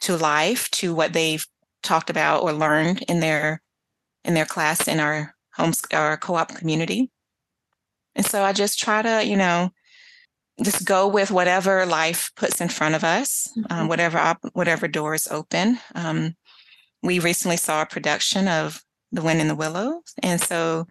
to 0.00 0.16
life 0.16 0.70
to 0.70 0.94
what 0.94 1.12
they've 1.12 1.46
talked 1.82 2.10
about 2.10 2.42
or 2.42 2.52
learned 2.52 3.02
in 3.08 3.20
their 3.20 3.60
in 4.24 4.34
their 4.34 4.46
class 4.46 4.86
in 4.88 5.00
our 5.00 5.34
homes 5.54 5.82
our 5.92 6.16
co-op 6.16 6.54
community 6.54 7.10
and 8.14 8.26
so 8.26 8.42
i 8.42 8.52
just 8.52 8.78
try 8.78 9.02
to 9.02 9.26
you 9.26 9.36
know 9.36 9.70
just 10.62 10.84
go 10.84 11.08
with 11.08 11.30
whatever 11.30 11.86
life 11.86 12.30
puts 12.36 12.60
in 12.60 12.68
front 12.68 12.94
of 12.94 13.02
us 13.02 13.48
um, 13.56 13.62
mm-hmm. 13.62 13.80
um, 13.80 13.88
whatever 13.88 14.18
op- 14.18 14.50
whatever 14.52 14.86
doors 14.86 15.26
open 15.30 15.78
um, 15.94 16.34
we 17.02 17.18
recently 17.18 17.56
saw 17.56 17.82
a 17.82 17.86
production 17.86 18.48
of 18.48 18.82
The 19.12 19.22
Wind 19.22 19.40
in 19.40 19.48
the 19.48 19.54
Willows. 19.54 20.14
And 20.22 20.40
so 20.40 20.86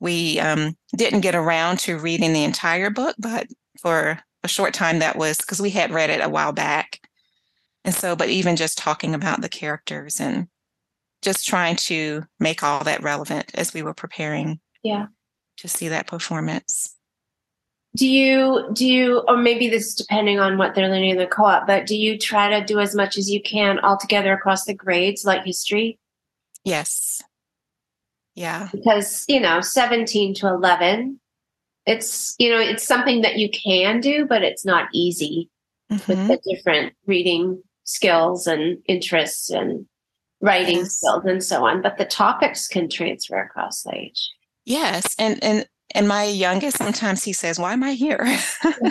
we 0.00 0.38
um, 0.40 0.76
didn't 0.96 1.20
get 1.20 1.34
around 1.34 1.78
to 1.80 1.98
reading 1.98 2.32
the 2.32 2.44
entire 2.44 2.90
book, 2.90 3.16
but 3.18 3.46
for 3.80 4.18
a 4.42 4.48
short 4.48 4.74
time 4.74 4.98
that 4.98 5.16
was 5.16 5.38
because 5.38 5.60
we 5.60 5.70
had 5.70 5.92
read 5.92 6.10
it 6.10 6.20
a 6.20 6.28
while 6.28 6.52
back. 6.52 7.00
And 7.84 7.94
so, 7.94 8.16
but 8.16 8.28
even 8.28 8.56
just 8.56 8.78
talking 8.78 9.14
about 9.14 9.40
the 9.40 9.48
characters 9.48 10.20
and 10.20 10.48
just 11.24 11.46
trying 11.46 11.76
to 11.76 12.22
make 12.38 12.62
all 12.62 12.84
that 12.84 13.02
relevant 13.02 13.50
as 13.54 13.74
we 13.74 13.82
were 13.82 13.94
preparing 13.94 14.60
yeah. 14.82 15.06
to 15.56 15.68
see 15.68 15.88
that 15.88 16.06
performance 16.06 16.94
do 17.96 18.08
you 18.08 18.68
do 18.72 18.86
you 18.86 19.22
or 19.28 19.36
maybe 19.36 19.68
this 19.68 19.86
is 19.86 19.94
depending 19.94 20.38
on 20.38 20.58
what 20.58 20.74
they're 20.74 20.88
learning 20.88 21.10
in 21.10 21.16
the 21.16 21.26
co-op 21.26 21.66
but 21.66 21.86
do 21.86 21.96
you 21.96 22.18
try 22.18 22.48
to 22.48 22.64
do 22.64 22.80
as 22.80 22.94
much 22.94 23.16
as 23.16 23.30
you 23.30 23.40
can 23.42 23.78
all 23.80 23.96
together 23.96 24.32
across 24.32 24.64
the 24.64 24.74
grades 24.74 25.24
like 25.24 25.44
history 25.44 25.98
yes 26.64 27.22
yeah 28.34 28.68
because 28.72 29.24
you 29.28 29.40
know 29.40 29.60
17 29.60 30.34
to 30.34 30.48
11 30.48 31.20
it's 31.86 32.34
you 32.38 32.50
know 32.50 32.58
it's 32.58 32.84
something 32.84 33.22
that 33.22 33.36
you 33.36 33.48
can 33.50 34.00
do 34.00 34.26
but 34.26 34.42
it's 34.42 34.64
not 34.64 34.88
easy 34.92 35.48
mm-hmm. 35.90 36.10
with 36.10 36.28
the 36.28 36.54
different 36.54 36.94
reading 37.06 37.62
skills 37.84 38.46
and 38.46 38.78
interests 38.86 39.50
and 39.50 39.86
writing 40.40 40.78
yes. 40.78 40.96
skills 40.96 41.24
and 41.24 41.42
so 41.42 41.64
on 41.64 41.80
but 41.82 41.98
the 41.98 42.04
topics 42.04 42.68
can 42.68 42.88
transfer 42.88 43.40
across 43.40 43.82
the 43.82 43.94
age 43.94 44.30
yes 44.64 45.14
and 45.18 45.42
and 45.42 45.66
and 45.94 46.08
my 46.08 46.24
youngest, 46.24 46.78
sometimes 46.78 47.22
he 47.22 47.32
says, 47.32 47.58
Why 47.58 47.72
am 47.72 47.82
I 47.82 47.92
here? 47.92 48.26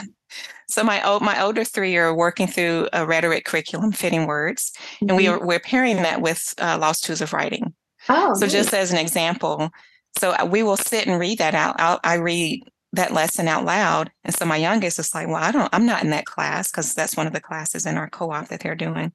so 0.70 0.84
my 0.84 1.06
old, 1.08 1.22
my 1.22 1.42
older 1.42 1.64
three 1.64 1.98
are 1.98 2.16
working 2.16 2.48
through 2.48 2.88
a 2.94 3.06
rhetoric 3.06 3.46
curriculum, 3.46 3.92
fitting 3.92 4.26
words, 4.26 4.72
mm-hmm. 4.96 5.10
and 5.10 5.18
we 5.18 5.26
mm-hmm. 5.26 5.44
are 5.44 5.46
we're 5.46 5.60
pairing 5.60 5.98
that 5.98 6.22
with 6.22 6.54
uh, 6.60 6.78
Lost 6.80 7.04
Tools 7.04 7.22
of 7.22 7.34
Writing. 7.34 7.74
Oh, 8.10 8.34
so 8.36 8.46
nice. 8.46 8.52
just 8.52 8.74
as 8.74 8.92
an 8.92 8.98
example, 8.98 9.70
so 10.18 10.32
uh, 10.32 10.46
we 10.46 10.64
will 10.64 10.78
sit 10.78 11.08
and 11.08 11.20
read 11.20 11.40
that 11.40 11.56
out. 11.56 11.76
I'll, 11.80 12.00
I 12.04 12.16
read 12.16 12.64
that 12.94 13.14
lesson 13.14 13.48
out 13.48 13.66
loud, 13.66 14.12
and 14.24 14.34
so 14.34 14.46
my 14.46 14.58
youngest 14.58 15.00
is 15.00 15.14
like, 15.14 15.28
"Well, 15.28 15.36
I 15.38 15.52
don't, 15.52 15.70
I'm 15.74 15.86
not 15.86 16.04
in 16.04 16.12
that 16.12 16.26
class 16.26 16.72
because 16.72 16.94
that's 16.94 17.18
one 17.18 17.28
of 17.28 17.34
the 17.34 17.42
classes 17.42 17.86
in 17.86 17.98
our 17.98 18.10
co-op 18.10 18.48
that 18.48 18.62
they're 18.62 18.76
doing." 18.76 19.12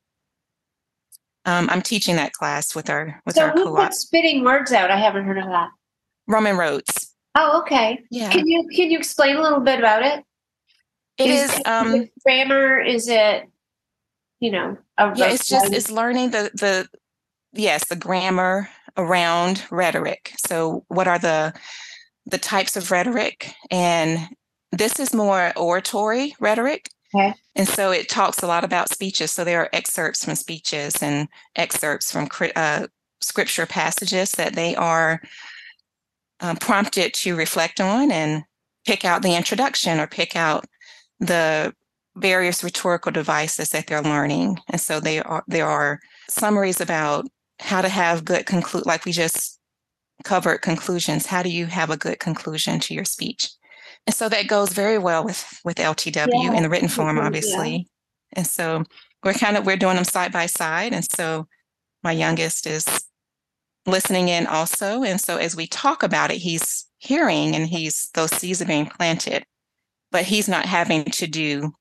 Um, 1.48 1.70
I'm 1.70 1.80
teaching 1.80 2.16
that 2.16 2.34
class 2.34 2.74
with 2.74 2.90
our 2.90 3.22
with 3.24 3.36
so 3.36 3.44
our 3.44 3.52
who 3.52 3.64
co-op. 3.64 3.86
Put 3.86 3.94
spitting 3.94 4.44
words 4.44 4.70
out. 4.70 4.90
I 4.90 4.98
haven't 4.98 5.24
heard 5.24 5.38
of 5.38 5.46
that. 5.46 5.70
Roman 6.26 6.58
Roads. 6.58 7.14
Oh, 7.36 7.62
okay. 7.62 8.04
Yeah. 8.10 8.30
Can 8.30 8.46
you 8.46 8.68
can 8.74 8.90
you 8.90 8.98
explain 8.98 9.36
a 9.36 9.40
little 9.40 9.60
bit 9.60 9.78
about 9.78 10.02
it? 10.02 10.24
It 11.16 11.30
is, 11.30 11.50
is 11.50 11.62
um 11.64 11.94
it 11.94 12.10
grammar. 12.22 12.80
Is 12.80 13.08
it 13.08 13.44
you 14.40 14.50
know? 14.50 14.76
yeah, 14.98 15.28
it's 15.28 15.48
just 15.48 15.72
it's 15.72 15.90
learning 15.90 16.30
the 16.30 16.50
the 16.52 16.86
yes 17.54 17.88
the 17.88 17.96
grammar 17.96 18.68
around 18.98 19.64
rhetoric. 19.70 20.34
So 20.46 20.84
what 20.88 21.08
are 21.08 21.18
the 21.18 21.54
the 22.26 22.38
types 22.38 22.76
of 22.76 22.90
rhetoric 22.90 23.54
and 23.70 24.28
this 24.70 25.00
is 25.00 25.14
more 25.14 25.54
oratory 25.56 26.34
rhetoric. 26.40 26.90
Okay. 27.14 27.34
And 27.54 27.66
so 27.66 27.90
it 27.90 28.08
talks 28.08 28.42
a 28.42 28.46
lot 28.46 28.64
about 28.64 28.90
speeches. 28.90 29.30
So 29.30 29.44
there 29.44 29.62
are 29.62 29.70
excerpts 29.72 30.24
from 30.24 30.34
speeches 30.34 31.02
and 31.02 31.28
excerpts 31.56 32.12
from 32.12 32.28
uh, 32.54 32.86
scripture 33.20 33.66
passages 33.66 34.32
that 34.32 34.54
they 34.54 34.74
are 34.76 35.20
um, 36.40 36.56
prompted 36.56 37.14
to 37.14 37.34
reflect 37.34 37.80
on 37.80 38.12
and 38.12 38.44
pick 38.86 39.04
out 39.04 39.22
the 39.22 39.34
introduction 39.34 39.98
or 39.98 40.06
pick 40.06 40.36
out 40.36 40.66
the 41.18 41.74
various 42.16 42.62
rhetorical 42.62 43.12
devices 43.12 43.70
that 43.70 43.86
they're 43.86 44.02
learning. 44.02 44.58
And 44.68 44.80
so 44.80 45.00
they 45.00 45.20
are 45.20 45.44
there 45.46 45.66
are 45.66 46.00
summaries 46.28 46.80
about 46.80 47.26
how 47.60 47.80
to 47.82 47.88
have 47.88 48.24
good 48.24 48.46
conclude 48.46 48.86
like 48.86 49.04
we 49.04 49.12
just 49.12 49.58
covered 50.24 50.58
conclusions. 50.58 51.26
How 51.26 51.42
do 51.42 51.48
you 51.48 51.66
have 51.66 51.90
a 51.90 51.96
good 51.96 52.18
conclusion 52.18 52.80
to 52.80 52.94
your 52.94 53.04
speech? 53.04 53.50
And 54.08 54.14
so 54.14 54.26
that 54.30 54.48
goes 54.48 54.72
very 54.72 54.96
well 54.96 55.22
with 55.22 55.60
with 55.66 55.76
LTW 55.76 56.28
yeah. 56.32 56.54
in 56.54 56.62
the 56.62 56.70
written 56.70 56.88
form, 56.88 57.18
obviously. 57.18 57.70
Yeah. 57.70 58.38
And 58.38 58.46
so 58.46 58.84
we're 59.22 59.34
kind 59.34 59.58
of 59.58 59.66
we're 59.66 59.76
doing 59.76 59.96
them 59.96 60.04
side 60.04 60.32
by 60.32 60.46
side. 60.46 60.94
And 60.94 61.04
so 61.04 61.46
my 62.02 62.12
youngest 62.12 62.66
is 62.66 63.04
listening 63.84 64.28
in 64.28 64.46
also. 64.46 65.02
And 65.02 65.20
so 65.20 65.36
as 65.36 65.54
we 65.54 65.66
talk 65.66 66.02
about 66.02 66.30
it, 66.30 66.38
he's 66.38 66.86
hearing 66.96 67.54
and 67.54 67.68
he's 67.68 68.08
those 68.14 68.30
seeds 68.30 68.62
are 68.62 68.64
being 68.64 68.86
planted, 68.86 69.44
but 70.10 70.24
he's 70.24 70.48
not 70.48 70.64
having 70.64 71.04
to 71.04 71.26
do 71.26 71.72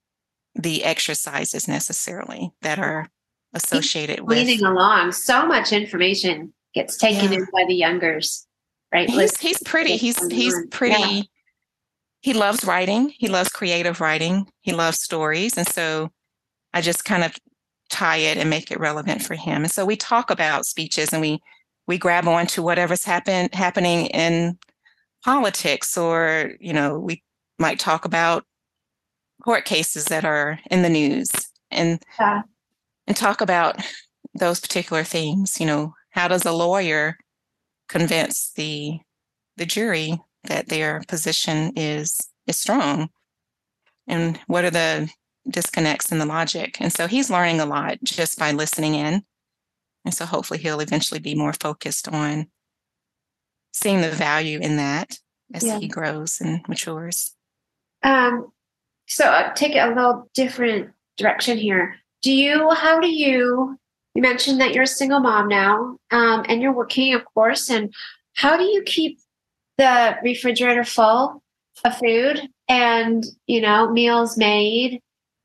the 0.53 0.83
exercises 0.83 1.65
necessarily 1.65 2.51
that 2.61 2.77
are 2.77 3.07
associated 3.53 4.19
with 4.27 4.37
leading 4.37 4.65
along. 4.65 5.13
So 5.13 5.47
much 5.47 5.71
information 5.71 6.53
gets 6.73 6.97
taken 6.97 7.31
yeah. 7.31 7.37
in 7.37 7.47
by 7.53 7.63
the 7.69 7.75
youngers, 7.75 8.45
right? 8.93 9.09
He's, 9.09 9.39
he's 9.39 9.63
pretty. 9.63 9.95
He's 9.95 10.27
he's 10.27 10.67
pretty. 10.71 11.29
He 12.27 12.33
loves 12.33 12.65
writing. 12.65 13.13
He 13.17 13.29
loves 13.29 13.47
creative 13.47 14.01
writing. 14.01 14.49
He 14.59 14.73
loves 14.73 14.99
stories, 14.99 15.57
and 15.57 15.65
so 15.65 16.11
I 16.73 16.81
just 16.81 17.05
kind 17.05 17.23
of 17.23 17.33
tie 17.89 18.17
it 18.17 18.35
and 18.35 18.49
make 18.49 18.69
it 18.69 18.81
relevant 18.81 19.21
for 19.21 19.35
him. 19.35 19.63
And 19.63 19.71
so 19.71 19.85
we 19.85 19.95
talk 19.95 20.29
about 20.29 20.65
speeches, 20.65 21.13
and 21.13 21.21
we 21.21 21.39
we 21.87 21.97
grab 21.97 22.27
on 22.27 22.45
to 22.47 22.61
whatever's 22.61 23.05
happen 23.05 23.47
happening 23.53 24.07
in 24.07 24.57
politics, 25.23 25.97
or 25.97 26.51
you 26.59 26.73
know, 26.73 26.99
we 26.99 27.23
might 27.59 27.79
talk 27.79 28.03
about 28.03 28.43
court 29.41 29.63
cases 29.63 30.03
that 30.07 30.25
are 30.25 30.59
in 30.69 30.81
the 30.81 30.89
news, 30.89 31.31
and 31.71 32.03
yeah 32.19 32.41
and 33.07 33.15
talk 33.15 33.39
about 33.39 33.81
those 34.33 34.59
particular 34.59 35.05
things. 35.05 35.61
You 35.61 35.65
know, 35.65 35.93
how 36.09 36.27
does 36.27 36.43
a 36.43 36.51
lawyer 36.51 37.19
convince 37.87 38.51
the 38.51 38.99
the 39.55 39.65
jury 39.65 40.19
that 40.47 40.67
their 40.69 41.03
position 41.07 41.73
is 41.75 42.19
is 42.45 42.57
strong? 42.57 43.10
And 44.07 44.39
what 44.47 44.63
are 44.63 44.71
the 44.71 45.10
disconnects 45.49 46.12
in 46.12 46.19
the 46.19 46.25
logic? 46.25 46.77
And 46.79 46.91
so 46.91 47.07
he's 47.07 47.29
learning 47.29 47.60
a 47.60 47.65
lot 47.65 47.97
just 48.03 48.39
by 48.39 48.51
listening 48.51 48.95
in. 48.95 49.23
And 50.05 50.13
so 50.13 50.25
hopefully 50.25 50.60
he'll 50.60 50.79
eventually 50.79 51.19
be 51.19 51.36
more 51.36 51.53
focused 51.53 52.07
on 52.07 52.47
seeing 53.73 54.01
the 54.01 54.12
value 54.12 54.60
in 54.60 54.77
that 54.77 55.17
as 55.53 55.63
yeah. 55.63 55.79
he 55.79 55.88
grows 55.88 56.39
and 56.39 56.62
matures. 56.67 57.36
Um, 58.03 58.51
so 59.07 59.25
I'll 59.25 59.53
take 59.53 59.75
it 59.75 59.79
a 59.79 59.88
little 59.88 60.29
different 60.33 60.91
direction 61.17 61.57
here 61.57 61.95
do 62.21 62.33
you 62.33 62.69
how 62.71 62.99
do 62.99 63.07
you 63.07 63.77
you 64.13 64.21
mentioned 64.21 64.60
that 64.60 64.73
you're 64.73 64.83
a 64.83 64.88
single 64.88 65.19
mom 65.19 65.47
now 65.47 65.97
um, 66.12 66.45
and 66.47 66.62
you're 66.62 66.73
working 66.73 67.13
of 67.13 67.23
course 67.33 67.69
and 67.69 67.93
how 68.36 68.57
do 68.57 68.63
you 68.63 68.83
keep 68.83 69.19
the 69.77 70.17
refrigerator 70.23 70.83
full 70.83 71.41
of 71.83 71.97
food 71.97 72.49
and 72.67 73.23
you 73.45 73.61
know 73.61 73.91
meals 73.91 74.37
made 74.37 75.01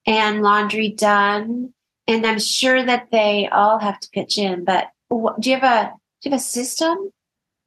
and 0.07 0.43
laundry 0.43 0.89
done 0.89 1.73
and 2.07 2.27
i'm 2.27 2.39
sure 2.39 2.85
that 2.85 3.11
they 3.11 3.49
all 3.53 3.79
have 3.79 4.01
to 4.01 4.09
pitch 4.11 4.39
in 4.39 4.65
but 4.65 4.89
do 5.41 5.51
you 5.51 5.59
have 5.59 5.65
a 5.65 5.93
do 6.23 6.29
you 6.29 6.33
have 6.33 6.41
a 6.41 6.43
system 6.43 7.11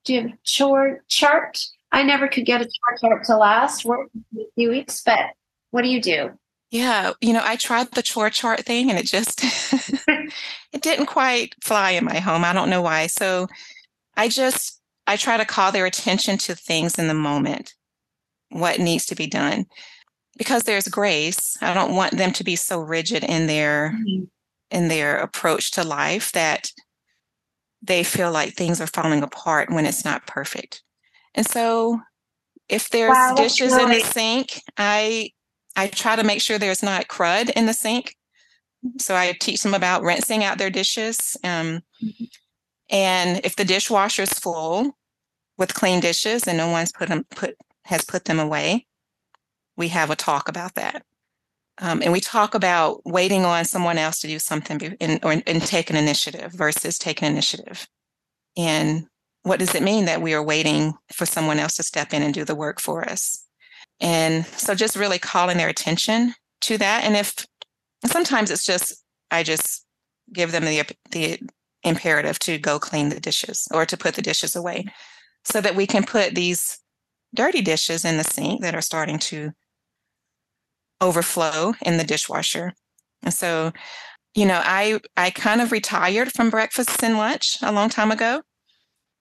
do 0.04 0.14
you 0.14 0.22
have 0.22 0.32
a 0.32 0.38
chore 0.44 1.04
chart 1.08 1.64
i 1.92 2.02
never 2.02 2.28
could 2.28 2.46
get 2.46 2.62
a 2.62 2.66
chore 2.66 2.98
chart 3.10 3.24
to 3.24 3.38
last 3.38 3.86
a 3.86 4.46
few 4.56 4.70
weeks 4.70 5.02
but 5.06 5.32
what 5.70 5.84
do 5.84 5.90
you 5.90 6.02
do 6.02 6.32
yeah, 6.72 7.14
you 7.22 7.32
know, 7.32 7.42
I 7.42 7.56
tried 7.56 7.92
the 7.92 8.02
chore 8.02 8.30
chart 8.30 8.66
thing 8.66 8.90
and 8.90 9.00
it 9.00 9.06
just 9.06 9.40
it 10.74 10.82
didn't 10.82 11.06
quite 11.06 11.56
fly 11.64 11.92
in 11.92 12.04
my 12.04 12.20
home. 12.20 12.44
I 12.44 12.52
don't 12.52 12.70
know 12.70 12.82
why. 12.82 13.08
So 13.08 13.48
I 14.18 14.28
just 14.28 14.82
I 15.08 15.18
try 15.18 15.38
to 15.38 15.46
call 15.46 15.72
their 15.72 15.86
attention 15.86 16.38
to 16.40 16.56
things 16.56 16.98
in 16.98 17.08
the 17.08 17.14
moment. 17.14 17.74
What 18.50 18.80
needs 18.80 19.06
to 19.08 19.16
be 19.16 19.28
done. 19.28 19.66
Because 20.38 20.64
there's 20.64 20.88
grace. 20.88 21.58
I 21.62 21.74
don't 21.74 21.96
want 21.96 22.18
them 22.18 22.32
to 22.34 22.44
be 22.44 22.56
so 22.56 22.80
rigid 22.80 23.24
in 23.24 23.48
their 23.48 23.96
mm-hmm. 23.96 24.24
in 24.72 24.88
their 24.88 25.18
approach 25.18 25.72
to 25.72 25.84
life 25.84 26.32
that 26.34 26.72
they 27.82 28.04
feel 28.04 28.32
like 28.32 28.54
things 28.54 28.82
are 28.82 28.88
falling 28.88 29.24
apart 29.24 29.72
when 29.72 29.86
it's 29.86 30.04
not 30.04 30.28
perfect. 30.28 30.84
And 31.36 31.46
so 31.46 32.00
if 32.68 32.90
there's 32.90 33.12
wow, 33.12 33.36
dishes 33.36 33.74
in 33.74 33.90
the 33.90 34.00
sink, 34.02 34.62
I 34.78 35.32
I 35.76 35.88
try 35.88 36.16
to 36.16 36.24
make 36.24 36.42
sure 36.42 36.58
there's 36.58 36.84
not 36.84 37.08
crud 37.08 37.52
in 37.52 37.66
the 37.66 37.74
sink. 37.74 38.16
So 39.00 39.16
I 39.16 39.34
teach 39.40 39.64
them 39.64 39.74
about 39.74 40.04
rinsing 40.04 40.44
out 40.44 40.58
their 40.58 40.70
dishes. 40.70 41.38
Um, 41.44 41.82
mm-hmm. 42.04 42.24
And 42.90 43.42
if 43.44 43.56
the 43.56 43.66
dishwasher 43.66 44.24
is 44.24 44.34
full 44.34 44.98
with 45.58 45.74
clean 45.74 46.00
dishes 46.00 46.48
and 46.48 46.58
no 46.58 46.70
one's 46.70 46.92
put 46.92 47.10
them 47.10 47.26
put 47.32 47.56
has 47.86 48.04
put 48.04 48.26
them 48.26 48.40
away, 48.40 48.86
we 49.78 49.90
have 49.90 50.10
a 50.10 50.16
talk 50.16 50.50
about 50.50 50.76
that. 50.76 51.04
Um, 51.78 52.02
and 52.02 52.14
we 52.14 52.22
talk 52.22 52.56
about 52.56 53.02
waiting 53.06 53.44
on 53.44 53.66
someone 53.66 53.98
else 53.98 54.20
to 54.22 54.28
do 54.28 54.40
something 54.40 54.96
and, 55.02 55.20
or, 55.24 55.34
and 55.46 55.62
take 55.62 55.90
an 55.90 55.98
initiative 55.98 56.54
versus 56.54 56.98
take 56.98 57.22
an 57.22 57.32
initiative. 57.32 57.88
And 58.56 59.08
what 59.44 59.60
does 59.60 59.76
it 59.76 59.84
mean 59.84 60.06
that 60.06 60.22
we 60.22 60.34
are 60.34 60.42
waiting 60.42 60.94
for 61.12 61.26
someone 61.26 61.60
else 61.60 61.76
to 61.76 61.84
step 61.84 62.14
in 62.14 62.22
and 62.22 62.34
do 62.34 62.46
the 62.46 62.56
work 62.56 62.80
for 62.80 63.08
us? 63.08 63.46
And 64.00 64.46
so 64.46 64.74
just 64.74 64.96
really 64.96 65.20
calling 65.20 65.58
their 65.58 65.70
attention 65.70 66.34
to 66.62 66.78
that. 66.78 67.04
And 67.04 67.16
if 67.16 67.46
sometimes 68.06 68.52
it's 68.52 68.66
just, 68.66 69.04
I 69.30 69.44
just 69.44 69.86
give 70.34 70.52
them 70.52 70.64
the, 70.64 70.84
the 71.12 71.40
imperative 71.86 72.40
to 72.40 72.58
go 72.58 72.80
clean 72.80 73.10
the 73.10 73.20
dishes 73.20 73.68
or 73.72 73.86
to 73.86 73.98
put 73.98 74.16
the 74.16 74.22
dishes 74.22 74.56
away 74.56 74.86
so 75.44 75.62
that 75.62 75.76
we 75.76 75.88
can 75.88 76.04
put 76.04 76.36
these 76.36 76.80
dirty 77.34 77.62
dishes 77.62 78.04
in 78.04 78.18
the 78.18 78.24
sink 78.24 78.62
that 78.62 78.76
are 78.76 78.82
starting 78.82 79.20
to 79.20 79.52
overflow 81.02 81.74
in 81.82 81.98
the 81.98 82.04
dishwasher. 82.04 82.74
And 83.24 83.34
so, 83.34 83.72
you 84.34 84.46
know, 84.46 84.62
I 84.64 85.00
I 85.16 85.30
kind 85.30 85.62
of 85.62 85.72
retired 85.72 86.32
from 86.32 86.50
breakfast 86.50 87.04
and 87.04 87.18
lunch 87.18 87.58
a 87.62 87.72
long 87.72 87.90
time 87.90 88.12
ago 88.12 88.42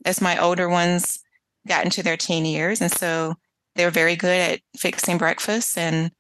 as 0.05 0.21
my 0.21 0.39
older 0.39 0.69
ones 0.69 1.21
got 1.67 1.85
into 1.85 2.03
their 2.03 2.17
teen 2.17 2.45
years. 2.45 2.81
And 2.81 2.93
so 2.93 3.35
they're 3.75 3.91
very 3.91 4.17
good 4.17 4.53
at 4.53 4.61
fixing 4.77 5.19
breakfast 5.19 5.77
and 5.79 6.11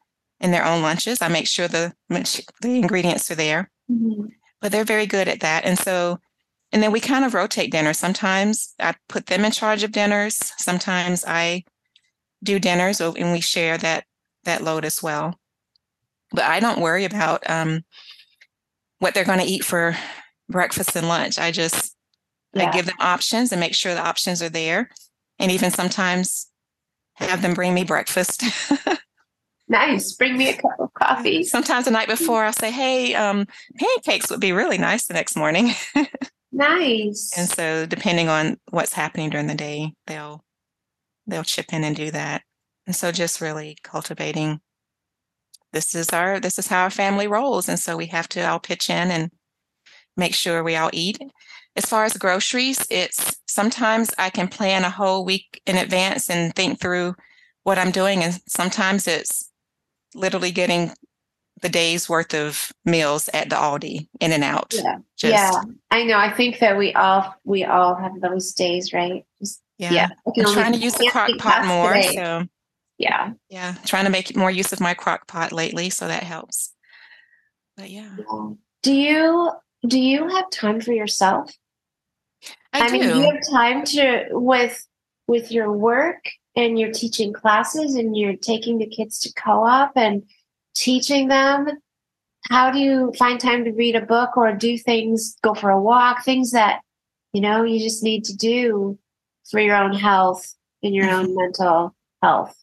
in 0.40 0.50
their 0.50 0.64
own 0.64 0.82
lunches. 0.82 1.22
I 1.22 1.28
make 1.28 1.46
sure 1.46 1.68
the 1.68 1.92
the 2.10 2.78
ingredients 2.78 3.30
are 3.30 3.36
there, 3.36 3.70
mm-hmm. 3.90 4.26
but 4.60 4.72
they're 4.72 4.84
very 4.84 5.06
good 5.06 5.28
at 5.28 5.40
that. 5.40 5.64
And 5.64 5.78
so, 5.78 6.18
and 6.74 6.82
then 6.82 6.90
we 6.90 6.98
kind 6.98 7.24
of 7.24 7.34
rotate 7.34 7.70
dinners. 7.70 8.00
Sometimes 8.00 8.74
I 8.80 8.96
put 9.08 9.26
them 9.26 9.44
in 9.44 9.52
charge 9.52 9.84
of 9.84 9.92
dinners. 9.92 10.52
Sometimes 10.58 11.24
I 11.24 11.62
do 12.42 12.58
dinners, 12.58 13.00
and 13.00 13.30
we 13.30 13.40
share 13.40 13.78
that 13.78 14.04
that 14.42 14.64
load 14.64 14.84
as 14.84 15.00
well. 15.00 15.38
But 16.32 16.44
I 16.44 16.58
don't 16.58 16.80
worry 16.80 17.04
about 17.04 17.48
um, 17.48 17.84
what 18.98 19.14
they're 19.14 19.24
going 19.24 19.38
to 19.38 19.46
eat 19.46 19.64
for 19.64 19.96
breakfast 20.48 20.96
and 20.96 21.06
lunch. 21.06 21.38
I 21.38 21.52
just 21.52 21.96
yeah. 22.54 22.68
I 22.68 22.72
give 22.72 22.86
them 22.86 22.96
options 22.98 23.52
and 23.52 23.60
make 23.60 23.74
sure 23.74 23.94
the 23.94 24.04
options 24.04 24.42
are 24.42 24.48
there. 24.48 24.90
And 25.38 25.52
even 25.52 25.70
sometimes 25.70 26.48
have 27.14 27.40
them 27.40 27.54
bring 27.54 27.72
me 27.72 27.84
breakfast. 27.84 28.42
nice. 29.68 30.12
Bring 30.12 30.36
me 30.36 30.48
a 30.50 30.56
cup 30.56 30.80
of 30.80 30.92
coffee. 30.94 31.44
Sometimes 31.44 31.84
the 31.84 31.92
night 31.92 32.08
before, 32.08 32.44
I'll 32.44 32.52
say, 32.52 32.72
hey, 32.72 33.14
um, 33.14 33.46
pancakes 33.76 34.28
would 34.30 34.40
be 34.40 34.50
really 34.50 34.78
nice 34.78 35.06
the 35.06 35.14
next 35.14 35.36
morning. 35.36 35.70
nice. 36.54 37.32
And 37.36 37.48
so, 37.48 37.86
depending 37.86 38.28
on 38.28 38.58
what's 38.70 38.94
happening 38.94 39.30
during 39.30 39.46
the 39.46 39.54
day, 39.54 39.92
they'll 40.06 40.44
they'll 41.26 41.44
chip 41.44 41.72
in 41.72 41.84
and 41.84 41.96
do 41.96 42.10
that. 42.10 42.42
And 42.86 42.94
so, 42.94 43.12
just 43.12 43.40
really 43.40 43.76
cultivating. 43.82 44.60
This 45.72 45.94
is 45.94 46.10
our 46.10 46.40
this 46.40 46.58
is 46.58 46.68
how 46.68 46.82
our 46.82 46.90
family 46.90 47.26
rolls, 47.26 47.68
and 47.68 47.78
so 47.78 47.96
we 47.96 48.06
have 48.06 48.28
to 48.30 48.40
all 48.48 48.60
pitch 48.60 48.88
in 48.88 49.10
and 49.10 49.30
make 50.16 50.34
sure 50.34 50.62
we 50.62 50.76
all 50.76 50.90
eat 50.92 51.18
as 51.76 51.86
far 51.86 52.04
as 52.04 52.16
groceries, 52.16 52.86
it's 52.88 53.36
sometimes 53.46 54.10
I 54.16 54.30
can 54.30 54.48
plan 54.48 54.84
a 54.84 54.90
whole 54.90 55.24
week 55.24 55.60
in 55.66 55.76
advance 55.76 56.30
and 56.30 56.54
think 56.54 56.80
through 56.80 57.14
what 57.64 57.78
I'm 57.78 57.90
doing. 57.90 58.22
And 58.22 58.40
sometimes 58.46 59.08
it's 59.08 59.50
literally 60.14 60.52
getting 60.52 60.92
the 61.64 61.70
day's 61.70 62.10
worth 62.10 62.34
of 62.34 62.70
meals 62.84 63.30
at 63.32 63.48
the 63.48 63.56
Aldi 63.56 64.06
in 64.20 64.32
and 64.32 64.44
out. 64.44 64.74
Yeah. 64.76 64.98
Just, 65.16 65.32
yeah. 65.32 65.62
I 65.90 66.04
know. 66.04 66.18
I 66.18 66.30
think 66.30 66.58
that 66.58 66.76
we 66.76 66.92
all 66.92 67.34
we 67.44 67.64
all 67.64 67.94
have 67.94 68.20
those 68.20 68.52
days, 68.52 68.92
right? 68.92 69.24
Just, 69.40 69.62
yeah. 69.78 69.92
yeah. 69.92 70.08
I'm 70.26 70.52
trying 70.52 70.74
to 70.74 70.78
use 70.78 70.92
the 70.92 71.08
crock 71.10 71.30
pot 71.38 71.64
more. 71.64 71.94
Today. 71.94 72.16
So 72.16 72.46
yeah. 72.98 73.32
Yeah. 73.48 73.76
Trying 73.86 74.04
to 74.04 74.10
make 74.10 74.36
more 74.36 74.50
use 74.50 74.74
of 74.74 74.80
my 74.80 74.92
crock 74.92 75.26
pot 75.26 75.52
lately. 75.52 75.88
So 75.88 76.06
that 76.06 76.22
helps. 76.22 76.74
But 77.78 77.88
yeah. 77.88 78.14
Do 78.82 78.92
you 78.92 79.50
do 79.88 79.98
you 79.98 80.28
have 80.28 80.50
time 80.50 80.82
for 80.82 80.92
yourself? 80.92 81.50
I, 82.74 82.88
I 82.88 82.90
mean, 82.90 83.04
you 83.04 83.22
have 83.22 83.40
time 83.50 83.86
to 83.86 84.26
with 84.32 84.86
with 85.28 85.50
your 85.50 85.72
work 85.72 86.28
and 86.54 86.78
you're 86.78 86.92
teaching 86.92 87.32
classes 87.32 87.94
and 87.94 88.14
you're 88.14 88.36
taking 88.36 88.76
the 88.76 88.86
kids 88.86 89.18
to 89.20 89.32
co-op 89.32 89.92
and 89.96 90.24
teaching 90.74 91.28
them 91.28 91.68
how 92.50 92.70
do 92.70 92.78
you 92.78 93.10
find 93.18 93.40
time 93.40 93.64
to 93.64 93.72
read 93.72 93.96
a 93.96 94.04
book 94.04 94.36
or 94.36 94.52
do 94.52 94.76
things 94.76 95.36
go 95.42 95.54
for 95.54 95.70
a 95.70 95.80
walk 95.80 96.24
things 96.24 96.50
that 96.50 96.80
you 97.34 97.40
know, 97.40 97.64
you 97.64 97.80
just 97.80 98.02
need 98.02 98.24
to 98.24 98.36
do 98.36 98.96
for 99.50 99.60
your 99.60 99.76
own 99.76 99.92
health 99.92 100.54
and 100.82 100.94
your 100.94 101.10
own 101.10 101.34
mental 101.34 101.94
health. 102.22 102.56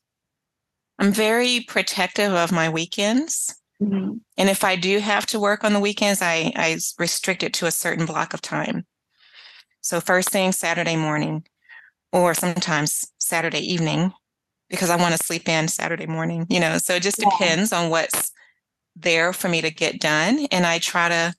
I'm 0.98 1.12
very 1.12 1.66
protective 1.68 2.32
of 2.32 2.54
my 2.54 2.70
weekends. 2.70 3.54
Mm-hmm. 3.82 4.14
And 4.38 4.50
if 4.50 4.64
I 4.64 4.78
do 4.78 5.00
have 5.00 5.26
to 5.28 5.40
work 5.40 5.64
on 5.64 5.74
the 5.74 5.80
weekends, 5.80 6.22
I, 6.22 6.54
I 6.56 6.78
restrict 6.98 7.44
it 7.44 7.54
to 7.56 7.66
a 7.66 7.72
certain 7.72 8.06
block 8.06 8.34
of 8.34 8.42
time. 8.42 8.86
So, 9.82 10.00
first 10.00 10.30
thing 10.30 10.52
Saturday 10.52 10.96
morning, 10.96 11.44
or 12.14 12.34
sometimes 12.34 13.12
Saturday 13.18 13.60
evening, 13.60 14.14
because 14.72 14.90
I 14.90 14.96
want 14.96 15.16
to 15.16 15.24
sleep 15.24 15.48
in 15.48 15.68
Saturday 15.68 16.08
morning, 16.08 16.48
you 16.50 16.60
know. 16.60 16.78
So, 16.80 16.96
it 16.96 17.04
just 17.04 17.20
depends 17.20 17.72
on 17.72 17.90
what's 17.90 18.32
there 18.96 19.34
for 19.34 19.50
me 19.50 19.62
to 19.62 19.72
get 19.72 20.00
done. 20.00 20.48
And 20.52 20.66
I 20.66 20.80
try 20.80 21.10
to 21.10 21.36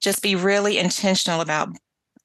just 0.00 0.22
be 0.22 0.36
really 0.36 0.78
intentional 0.78 1.40
about 1.40 1.70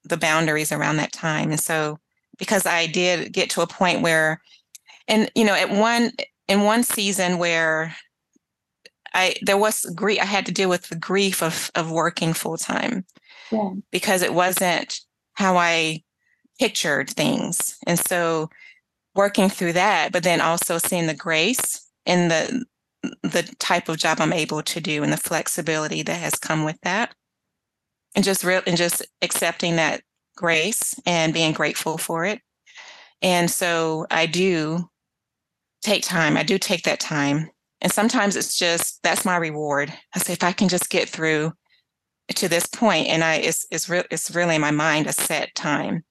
the 0.04 0.16
boundaries 0.16 0.70
around 0.70 0.96
that 0.96 1.12
time. 1.12 1.50
And 1.50 1.60
so, 1.60 1.98
because 2.38 2.66
I 2.66 2.86
did 2.86 3.32
get 3.32 3.50
to 3.50 3.62
a 3.62 3.66
point 3.66 4.02
where, 4.02 4.40
and 5.08 5.30
you 5.34 5.44
know, 5.44 5.54
at 5.54 5.70
one 5.70 6.12
in 6.48 6.62
one 6.62 6.82
season 6.82 7.38
where 7.38 7.94
I 9.12 9.36
there 9.42 9.58
was 9.58 9.84
grief, 9.94 10.20
I 10.20 10.24
had 10.24 10.46
to 10.46 10.52
deal 10.52 10.68
with 10.68 10.88
the 10.88 10.96
grief 10.96 11.42
of 11.42 11.70
of 11.74 11.90
working 11.90 12.32
full 12.32 12.56
time 12.56 13.04
yeah. 13.50 13.70
because 13.90 14.22
it 14.22 14.34
wasn't 14.34 15.00
how 15.34 15.56
I 15.56 16.02
pictured 16.58 17.10
things, 17.10 17.76
and 17.86 17.98
so 17.98 18.50
working 19.14 19.48
through 19.48 19.74
that, 19.74 20.12
but 20.12 20.22
then 20.22 20.40
also 20.40 20.78
seeing 20.78 21.06
the 21.06 21.14
grace 21.14 21.88
in 22.06 22.28
the 22.28 22.64
the 23.22 23.42
type 23.58 23.90
of 23.90 23.98
job 23.98 24.18
I'm 24.18 24.32
able 24.32 24.62
to 24.62 24.80
do 24.80 25.02
and 25.02 25.12
the 25.12 25.18
flexibility 25.18 26.02
that 26.02 26.14
has 26.14 26.36
come 26.36 26.64
with 26.64 26.80
that. 26.82 27.14
And 28.14 28.24
just 28.24 28.44
real 28.44 28.62
and 28.66 28.76
just 28.76 29.04
accepting 29.20 29.76
that 29.76 30.02
grace 30.36 30.98
and 31.04 31.34
being 31.34 31.52
grateful 31.52 31.98
for 31.98 32.24
it. 32.24 32.40
And 33.20 33.50
so 33.50 34.06
I 34.10 34.26
do 34.26 34.88
take 35.82 36.02
time. 36.02 36.36
I 36.36 36.42
do 36.42 36.58
take 36.58 36.84
that 36.84 37.00
time. 37.00 37.50
And 37.80 37.92
sometimes 37.92 38.36
it's 38.36 38.56
just 38.56 39.02
that's 39.02 39.24
my 39.24 39.36
reward. 39.36 39.92
I 40.14 40.18
say 40.18 40.32
if 40.32 40.42
I 40.42 40.52
can 40.52 40.68
just 40.68 40.88
get 40.88 41.08
through 41.08 41.52
to 42.34 42.48
this 42.48 42.66
point 42.66 43.08
and 43.08 43.22
I 43.22 43.36
it's 43.36 43.66
it's, 43.70 43.88
re- 43.88 44.04
it's 44.10 44.34
really 44.34 44.54
in 44.54 44.60
my 44.60 44.70
mind 44.70 45.06
a 45.06 45.12
set 45.12 45.54
time. 45.54 46.04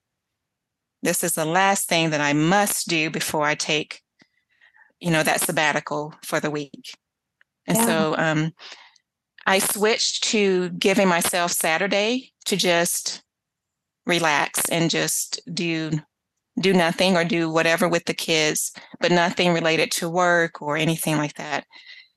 This 1.04 1.24
is 1.24 1.36
the 1.36 1.46
last 1.46 1.88
thing 1.88 2.10
that 2.10 2.22
I 2.22 2.34
must 2.34 2.88
do 2.88 3.12
before 3.12 3.46
I 3.46 3.54
take 3.54 4.04
you 5.04 5.12
know, 5.12 5.22
that 5.22 5.42
sabbatical 5.42 6.16
for 6.24 6.40
the 6.40 6.50
week. 6.50 6.96
And 7.68 7.78
yeah. 7.78 7.86
so 7.86 8.16
um, 8.18 8.54
I 9.46 9.60
switched 9.60 10.24
to 10.26 10.70
giving 10.70 11.10
myself 11.10 11.52
Saturday 11.52 12.32
to 12.46 12.56
just 12.56 13.22
relax 14.06 14.70
and 14.70 14.90
just 14.90 15.42
do 15.54 15.92
do 16.62 16.72
nothing 16.72 17.18
or 17.18 17.26
do 17.26 17.50
whatever 17.50 17.90
with 17.90 18.06
the 18.06 18.14
kids, 18.14 18.72
but 19.00 19.12
nothing 19.12 19.54
related 19.54 19.92
to 19.92 20.08
work 20.08 20.62
or 20.62 20.78
anything 20.78 21.18
like 21.18 21.34
that. 21.34 21.66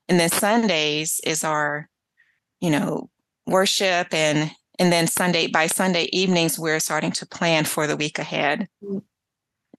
And 0.07 0.19
then 0.19 0.29
Sundays 0.29 1.19
is 1.25 1.43
our, 1.43 1.89
you 2.61 2.69
know, 2.69 3.09
worship 3.47 4.13
and 4.13 4.51
and 4.79 4.91
then 4.91 5.07
Sunday 5.07 5.47
by 5.47 5.67
Sunday 5.67 6.09
evenings 6.11 6.59
we're 6.59 6.79
starting 6.79 7.11
to 7.13 7.25
plan 7.25 7.65
for 7.65 7.87
the 7.87 7.97
week 7.97 8.19
ahead. 8.19 8.67
Mm. 8.83 9.03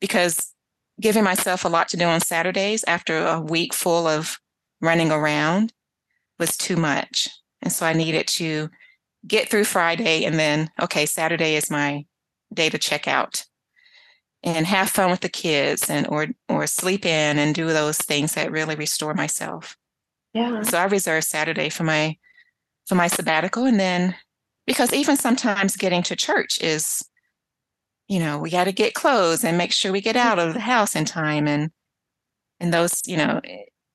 Because 0.00 0.54
giving 1.00 1.24
myself 1.24 1.64
a 1.64 1.68
lot 1.68 1.88
to 1.88 1.96
do 1.96 2.04
on 2.04 2.20
Saturdays 2.20 2.84
after 2.84 3.18
a 3.18 3.40
week 3.40 3.72
full 3.72 4.06
of 4.06 4.38
running 4.80 5.10
around 5.10 5.72
was 6.38 6.56
too 6.56 6.76
much. 6.76 7.28
And 7.62 7.72
so 7.72 7.86
I 7.86 7.92
needed 7.92 8.26
to 8.28 8.70
get 9.26 9.48
through 9.48 9.64
Friday 9.64 10.24
and 10.24 10.38
then, 10.38 10.70
okay, 10.80 11.06
Saturday 11.06 11.56
is 11.56 11.70
my 11.70 12.06
day 12.52 12.68
to 12.68 12.78
check 12.78 13.08
out 13.08 13.44
and 14.42 14.66
have 14.66 14.88
fun 14.88 15.10
with 15.10 15.20
the 15.20 15.28
kids 15.28 15.90
and 15.90 16.06
or 16.08 16.28
or 16.48 16.66
sleep 16.66 17.04
in 17.04 17.38
and 17.38 17.54
do 17.54 17.66
those 17.66 17.98
things 17.98 18.34
that 18.34 18.52
really 18.52 18.76
restore 18.76 19.14
myself. 19.14 19.76
Yeah. 20.32 20.62
So 20.62 20.78
I 20.78 20.84
reserve 20.84 21.24
Saturday 21.24 21.68
for 21.68 21.84
my 21.84 22.16
for 22.86 22.94
my 22.94 23.08
sabbatical 23.08 23.64
and 23.64 23.80
then 23.80 24.14
because 24.68 24.92
even 24.92 25.16
sometimes 25.16 25.76
getting 25.76 26.04
to 26.04 26.14
church 26.14 26.60
is 26.62 27.04
you 28.08 28.18
know, 28.18 28.38
we 28.38 28.50
got 28.50 28.64
to 28.64 28.72
get 28.72 28.94
clothes 28.94 29.44
and 29.44 29.58
make 29.58 29.70
sure 29.70 29.92
we 29.92 30.00
get 30.00 30.16
out 30.16 30.38
of 30.38 30.54
the 30.54 30.60
house 30.60 30.96
in 30.96 31.04
time. 31.04 31.46
And, 31.46 31.70
and 32.58 32.72
those, 32.72 33.02
you 33.06 33.18
know, 33.18 33.40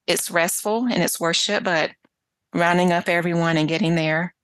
it's 0.05 0.29
restful 0.29 0.85
and 0.85 1.01
it's 1.01 1.19
worship, 1.19 1.63
but 1.63 1.91
rounding 2.53 2.91
up 2.91 3.09
everyone 3.09 3.57
and 3.57 3.67
getting 3.67 3.95
there. 3.95 4.35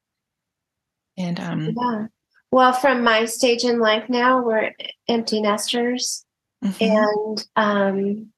And, 1.17 1.39
um, 1.39 1.75
yeah. 1.77 2.07
Well, 2.51 2.73
from 2.73 3.03
my 3.03 3.25
stage 3.25 3.63
in 3.63 3.79
life 3.79 4.09
now, 4.09 4.41
we're 4.41 4.71
empty 5.07 5.39
nesters 5.39 6.25
mm-hmm. 6.65 6.83
and, 6.83 7.47
um, 7.55 8.31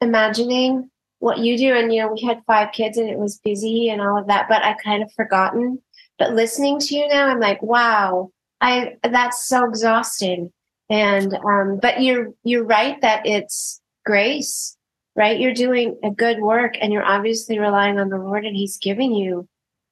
imagining 0.00 0.90
what 1.18 1.36
you 1.36 1.58
do. 1.58 1.74
And, 1.74 1.92
you 1.92 2.00
know, 2.00 2.14
we 2.14 2.22
had 2.22 2.40
five 2.46 2.72
kids 2.72 2.96
and 2.96 3.10
it 3.10 3.18
was 3.18 3.38
busy 3.44 3.90
and 3.90 4.00
all 4.00 4.18
of 4.18 4.28
that, 4.28 4.46
but 4.48 4.64
I 4.64 4.72
kind 4.82 5.02
of 5.02 5.12
forgotten. 5.12 5.82
But 6.22 6.34
listening 6.34 6.78
to 6.78 6.94
you 6.94 7.08
now, 7.08 7.26
I'm 7.26 7.40
like, 7.40 7.60
wow, 7.62 8.30
I 8.60 8.94
that's 9.02 9.48
so 9.48 9.64
exhausting. 9.64 10.52
And 10.88 11.34
um, 11.34 11.80
but 11.82 12.00
you're 12.00 12.28
you're 12.44 12.64
right 12.64 13.00
that 13.00 13.26
it's 13.26 13.80
grace 14.06 14.76
right? 15.14 15.38
You're 15.38 15.52
doing 15.52 15.98
a 16.02 16.10
good 16.10 16.40
work 16.40 16.74
and 16.80 16.92
you're 16.92 17.04
obviously 17.04 17.58
relying 17.58 17.98
on 17.98 18.08
the 18.08 18.16
lord 18.16 18.46
and 18.46 18.56
he's 18.56 18.78
giving 18.78 19.12
you 19.12 19.46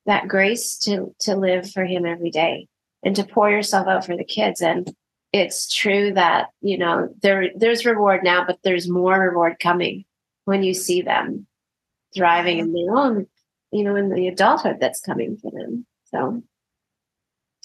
that 0.07 0.29
grace 0.29 0.79
to 0.79 1.15
to 1.21 1.37
live 1.37 1.71
for 1.71 1.85
him 1.85 2.07
every 2.07 2.31
day 2.31 2.69
and 3.03 3.15
to 3.17 3.25
pour 3.25 3.51
yourself 3.51 3.87
out 3.87 4.07
for 4.07 4.17
the 4.17 4.25
kids. 4.25 4.63
And 4.63 4.91
it's 5.33 5.73
true 5.73 6.13
that 6.15 6.49
you 6.61 6.79
know 6.79 7.09
there 7.23 7.51
there's 7.57 7.87
reward 7.87 8.23
now 8.25 8.45
but 8.45 8.59
there's 8.63 8.89
more 8.89 9.21
reward 9.21 9.59
coming 9.61 10.05
when 10.45 10.63
you 10.63 10.75
see 10.75 11.03
them 11.03 11.47
thriving 12.15 12.59
in 12.59 12.73
their 12.73 12.97
own 12.97 13.27
you 13.71 13.85
know 13.85 13.95
in 13.95 14.11
the 14.11 14.27
adulthood 14.27 14.79
that's 14.81 15.01
coming 15.01 15.37
for 15.37 15.53
them 15.53 15.87
so 16.13 16.43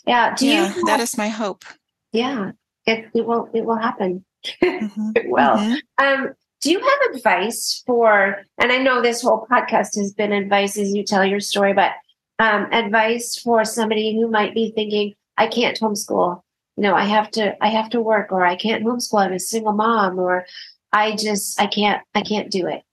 yeah 0.06 0.36
do 0.36 0.46
yeah, 0.46 0.74
you 0.76 0.86
that 0.86 1.00
is 1.00 1.18
my 1.18 1.30
hope 1.30 1.66
yeah 2.12 2.52
it, 2.86 3.10
it 3.14 3.26
will 3.26 3.50
it 3.54 3.66
will 3.66 3.78
happen. 3.78 4.24
Mm-hmm. 4.62 5.12
it 5.16 5.30
will. 5.30 5.58
Mm-hmm. 5.58 6.06
Um, 6.06 6.34
do 6.62 6.72
you 6.72 6.80
have 6.80 7.16
advice 7.16 7.84
for? 7.86 8.44
And 8.58 8.72
I 8.72 8.78
know 8.78 9.02
this 9.02 9.22
whole 9.22 9.48
podcast 9.50 9.98
has 9.98 10.14
been 10.14 10.32
advice 10.32 10.78
as 10.78 10.94
you 10.94 11.04
tell 11.04 11.26
your 11.26 11.40
story, 11.40 11.74
but 11.74 11.92
um, 12.40 12.68
advice 12.72 13.38
for 13.40 13.66
somebody 13.66 14.16
who 14.16 14.30
might 14.30 14.54
be 14.54 14.72
thinking, 14.72 15.14
"I 15.38 15.48
can't 15.48 15.80
homeschool. 15.80 16.42
You 16.78 16.84
know, 16.84 16.96
I 16.96 17.06
have 17.06 17.32
to 17.32 17.56
I 17.64 17.70
have 17.70 17.90
to 17.92 18.02
work, 18.02 18.32
or 18.32 18.46
I 18.46 18.56
can't 18.56 18.84
homeschool. 18.84 19.26
I'm 19.26 19.34
a 19.34 19.40
single 19.40 19.74
mom, 19.74 20.20
or 20.20 20.46
I 20.92 21.16
just 21.16 21.60
I 21.60 21.68
can't 21.68 22.02
I 22.14 22.22
can't 22.22 22.52
do 22.52 22.68
it." 22.68 22.84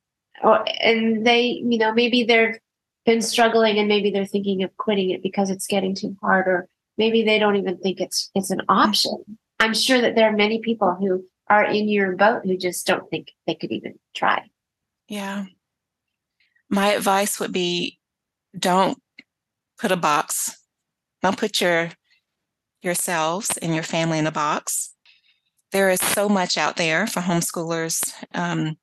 Or 0.42 0.64
and 0.80 1.26
they, 1.26 1.62
you 1.64 1.78
know, 1.78 1.92
maybe 1.92 2.24
they've 2.24 2.58
been 3.04 3.22
struggling, 3.22 3.78
and 3.78 3.88
maybe 3.88 4.10
they're 4.10 4.26
thinking 4.26 4.62
of 4.62 4.76
quitting 4.76 5.10
it 5.10 5.22
because 5.22 5.50
it's 5.50 5.66
getting 5.66 5.94
too 5.94 6.16
hard, 6.20 6.46
or 6.46 6.68
maybe 6.96 7.22
they 7.22 7.38
don't 7.38 7.56
even 7.56 7.78
think 7.78 8.00
it's 8.00 8.30
it's 8.34 8.50
an 8.50 8.62
option. 8.68 9.38
I'm 9.60 9.74
sure 9.74 10.00
that 10.00 10.14
there 10.14 10.28
are 10.28 10.36
many 10.36 10.60
people 10.60 10.94
who 10.94 11.24
are 11.48 11.64
in 11.64 11.88
your 11.88 12.16
boat 12.16 12.42
who 12.44 12.56
just 12.56 12.86
don't 12.86 13.08
think 13.10 13.32
they 13.46 13.54
could 13.54 13.72
even 13.72 13.98
try. 14.14 14.42
Yeah. 15.08 15.46
My 16.70 16.92
advice 16.92 17.38
would 17.38 17.52
be 17.52 17.98
don't 18.58 18.98
put 19.78 19.92
a 19.92 19.96
box. 19.96 20.56
Don't 21.22 21.36
put 21.36 21.60
your 21.60 21.90
yourselves 22.82 23.56
and 23.58 23.74
your 23.74 23.84
family 23.84 24.18
in 24.18 24.26
a 24.26 24.32
box. 24.32 24.94
There 25.72 25.90
is 25.90 26.00
so 26.00 26.28
much 26.28 26.56
out 26.56 26.76
there 26.76 27.06
for 27.06 27.20
homeschoolers. 27.20 28.12
Um, 28.34 28.76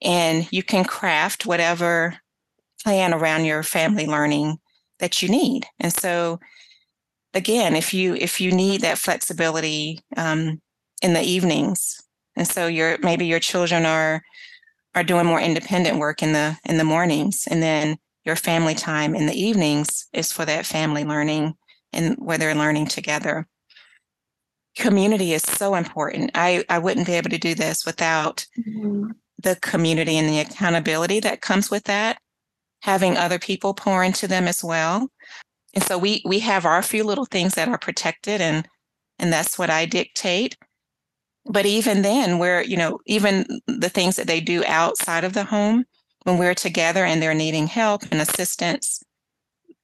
and 0.00 0.48
you 0.52 0.62
can 0.62 0.84
craft 0.84 1.46
whatever 1.46 2.18
plan 2.82 3.14
around 3.14 3.44
your 3.44 3.62
family 3.62 4.06
learning 4.06 4.58
that 4.98 5.22
you 5.22 5.28
need. 5.28 5.66
And 5.78 5.92
so 5.92 6.38
again, 7.34 7.74
if 7.76 7.92
you 7.92 8.14
if 8.14 8.40
you 8.40 8.52
need 8.52 8.80
that 8.82 8.98
flexibility 8.98 10.00
um, 10.16 10.60
in 11.02 11.12
the 11.12 11.22
evenings, 11.22 12.00
and 12.36 12.46
so 12.46 12.66
your 12.66 12.98
maybe 13.02 13.26
your 13.26 13.40
children 13.40 13.84
are 13.84 14.22
are 14.94 15.04
doing 15.04 15.26
more 15.26 15.40
independent 15.40 15.98
work 15.98 16.22
in 16.22 16.32
the 16.32 16.56
in 16.64 16.78
the 16.78 16.84
mornings, 16.84 17.46
and 17.50 17.62
then 17.62 17.96
your 18.24 18.36
family 18.36 18.74
time 18.74 19.14
in 19.14 19.26
the 19.26 19.40
evenings 19.40 20.06
is 20.12 20.30
for 20.30 20.44
that 20.44 20.66
family 20.66 21.04
learning 21.04 21.54
and 21.92 22.16
where 22.18 22.38
they're 22.38 22.54
learning 22.54 22.86
together. 22.86 23.46
Community 24.76 25.32
is 25.32 25.42
so 25.42 25.74
important. 25.74 26.30
I 26.34 26.64
I 26.68 26.78
wouldn't 26.78 27.06
be 27.06 27.14
able 27.14 27.30
to 27.30 27.38
do 27.38 27.54
this 27.54 27.84
without 27.84 28.46
mm-hmm. 28.58 29.10
the 29.42 29.56
community 29.56 30.16
and 30.16 30.28
the 30.28 30.40
accountability 30.40 31.20
that 31.20 31.40
comes 31.40 31.70
with 31.70 31.84
that. 31.84 32.18
Having 32.82 33.16
other 33.16 33.38
people 33.38 33.74
pour 33.74 34.04
into 34.04 34.28
them 34.28 34.46
as 34.46 34.62
well 34.62 35.08
and 35.74 35.84
so 35.84 35.98
we 35.98 36.22
we 36.24 36.40
have 36.40 36.66
our 36.66 36.82
few 36.82 37.04
little 37.04 37.24
things 37.24 37.54
that 37.54 37.68
are 37.68 37.78
protected 37.78 38.40
and 38.40 38.68
and 39.18 39.32
that's 39.32 39.58
what 39.58 39.70
I 39.70 39.86
dictate. 39.86 40.56
But 41.46 41.66
even 41.66 42.02
then, 42.02 42.38
where, 42.38 42.62
you 42.62 42.76
know, 42.76 42.98
even 43.06 43.46
the 43.66 43.88
things 43.88 44.16
that 44.16 44.26
they 44.26 44.40
do 44.40 44.64
outside 44.66 45.24
of 45.24 45.32
the 45.32 45.44
home, 45.44 45.84
when 46.24 46.38
we're 46.38 46.54
together 46.54 47.04
and 47.04 47.22
they're 47.22 47.34
needing 47.34 47.66
help 47.66 48.02
and 48.10 48.20
assistance, 48.20 49.02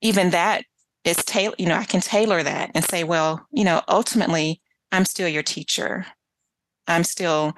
even 0.00 0.30
that 0.30 0.64
is 1.04 1.16
tailor, 1.18 1.54
you 1.58 1.66
know, 1.66 1.74
I 1.76 1.84
can 1.84 2.00
tailor 2.00 2.42
that 2.42 2.70
and 2.74 2.84
say, 2.84 3.04
well, 3.04 3.46
you 3.52 3.64
know, 3.64 3.82
ultimately 3.88 4.61
I'm 4.92 5.04
still 5.04 5.28
your 5.28 5.42
teacher. 5.42 6.06
I'm 6.87 7.04
still 7.04 7.54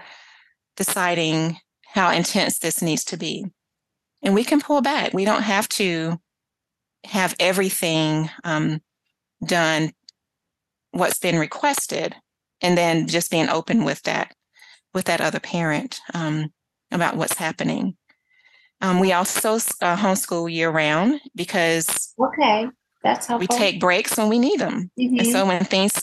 deciding 0.76 1.58
how 1.86 2.10
intense 2.10 2.58
this 2.58 2.82
needs 2.82 3.04
to 3.04 3.16
be. 3.16 3.46
And 4.22 4.34
we 4.34 4.44
can 4.44 4.60
pull 4.60 4.82
back. 4.82 5.14
We 5.14 5.24
don't 5.24 5.42
have 5.42 5.68
to 5.70 6.20
have 7.04 7.34
everything 7.40 8.30
um, 8.44 8.80
done 9.44 9.92
what's 10.92 11.18
been 11.18 11.38
requested 11.38 12.14
and 12.60 12.76
then 12.76 13.06
just 13.06 13.30
being 13.30 13.48
open 13.48 13.84
with 13.84 14.02
that 14.02 14.34
with 14.92 15.04
that 15.06 15.20
other 15.20 15.40
parent 15.40 16.00
um, 16.14 16.52
about 16.90 17.16
what's 17.16 17.36
happening 17.36 17.96
um, 18.80 18.98
we 18.98 19.12
also 19.12 19.54
uh, 19.54 19.96
homeschool 19.96 20.52
year 20.52 20.70
round 20.70 21.20
because 21.34 22.12
okay 22.18 22.68
that's 23.02 23.26
helpful. 23.26 23.46
we 23.50 23.58
take 23.58 23.80
breaks 23.80 24.16
when 24.16 24.28
we 24.28 24.38
need 24.38 24.60
them 24.60 24.90
mm-hmm. 24.98 25.18
and 25.18 25.28
so 25.28 25.46
when 25.46 25.64
things 25.64 26.02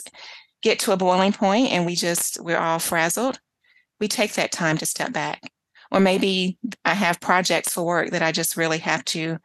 get 0.63 0.79
to 0.79 0.91
a 0.91 0.97
boiling 0.97 1.33
point 1.33 1.71
and 1.71 1.85
we 1.85 1.95
just 1.95 2.41
we're 2.41 2.57
all 2.57 2.79
frazzled 2.79 3.39
we 3.99 4.07
take 4.07 4.33
that 4.33 4.51
time 4.51 4.77
to 4.77 4.85
step 4.85 5.11
back 5.11 5.51
or 5.91 5.99
maybe 5.99 6.57
i 6.85 6.93
have 6.93 7.19
projects 7.19 7.73
for 7.73 7.83
work 7.83 8.11
that 8.11 8.21
i 8.21 8.31
just 8.31 8.57
really 8.57 8.79
have 8.79 9.03
to 9.05 9.37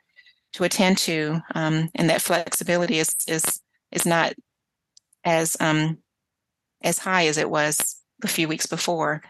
to 0.52 0.64
attend 0.64 0.98
to 0.98 1.40
um, 1.54 1.88
and 1.94 2.10
that 2.10 2.22
flexibility 2.22 2.98
is 2.98 3.14
is 3.26 3.60
is 3.90 4.06
not 4.06 4.34
as 5.24 5.56
um 5.60 5.98
as 6.82 6.98
high 6.98 7.26
as 7.26 7.38
it 7.38 7.50
was 7.50 8.02
a 8.22 8.28
few 8.28 8.48
weeks 8.48 8.66
before. 8.66 9.22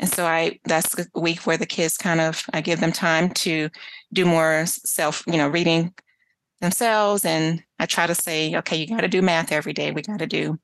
And 0.00 0.08
so 0.08 0.26
i 0.26 0.58
that's 0.64 0.94
the 0.94 1.06
week 1.14 1.46
where 1.46 1.56
the 1.56 1.66
kids 1.66 1.96
kind 1.96 2.20
of 2.20 2.44
i 2.52 2.60
give 2.60 2.80
them 2.80 2.90
time 2.90 3.30
to 3.30 3.70
do 4.12 4.24
more 4.24 4.64
self 4.66 5.22
you 5.26 5.36
know 5.36 5.48
reading 5.48 5.94
themselves 6.60 7.24
and 7.24 7.62
i 7.78 7.86
try 7.86 8.06
to 8.06 8.14
say 8.14 8.56
okay 8.56 8.76
you 8.76 8.88
got 8.88 9.02
to 9.02 9.08
do 9.08 9.22
math 9.22 9.52
every 9.52 9.72
day. 9.72 9.92
We 9.92 10.02
got 10.02 10.18
to 10.18 10.26
do 10.26 10.58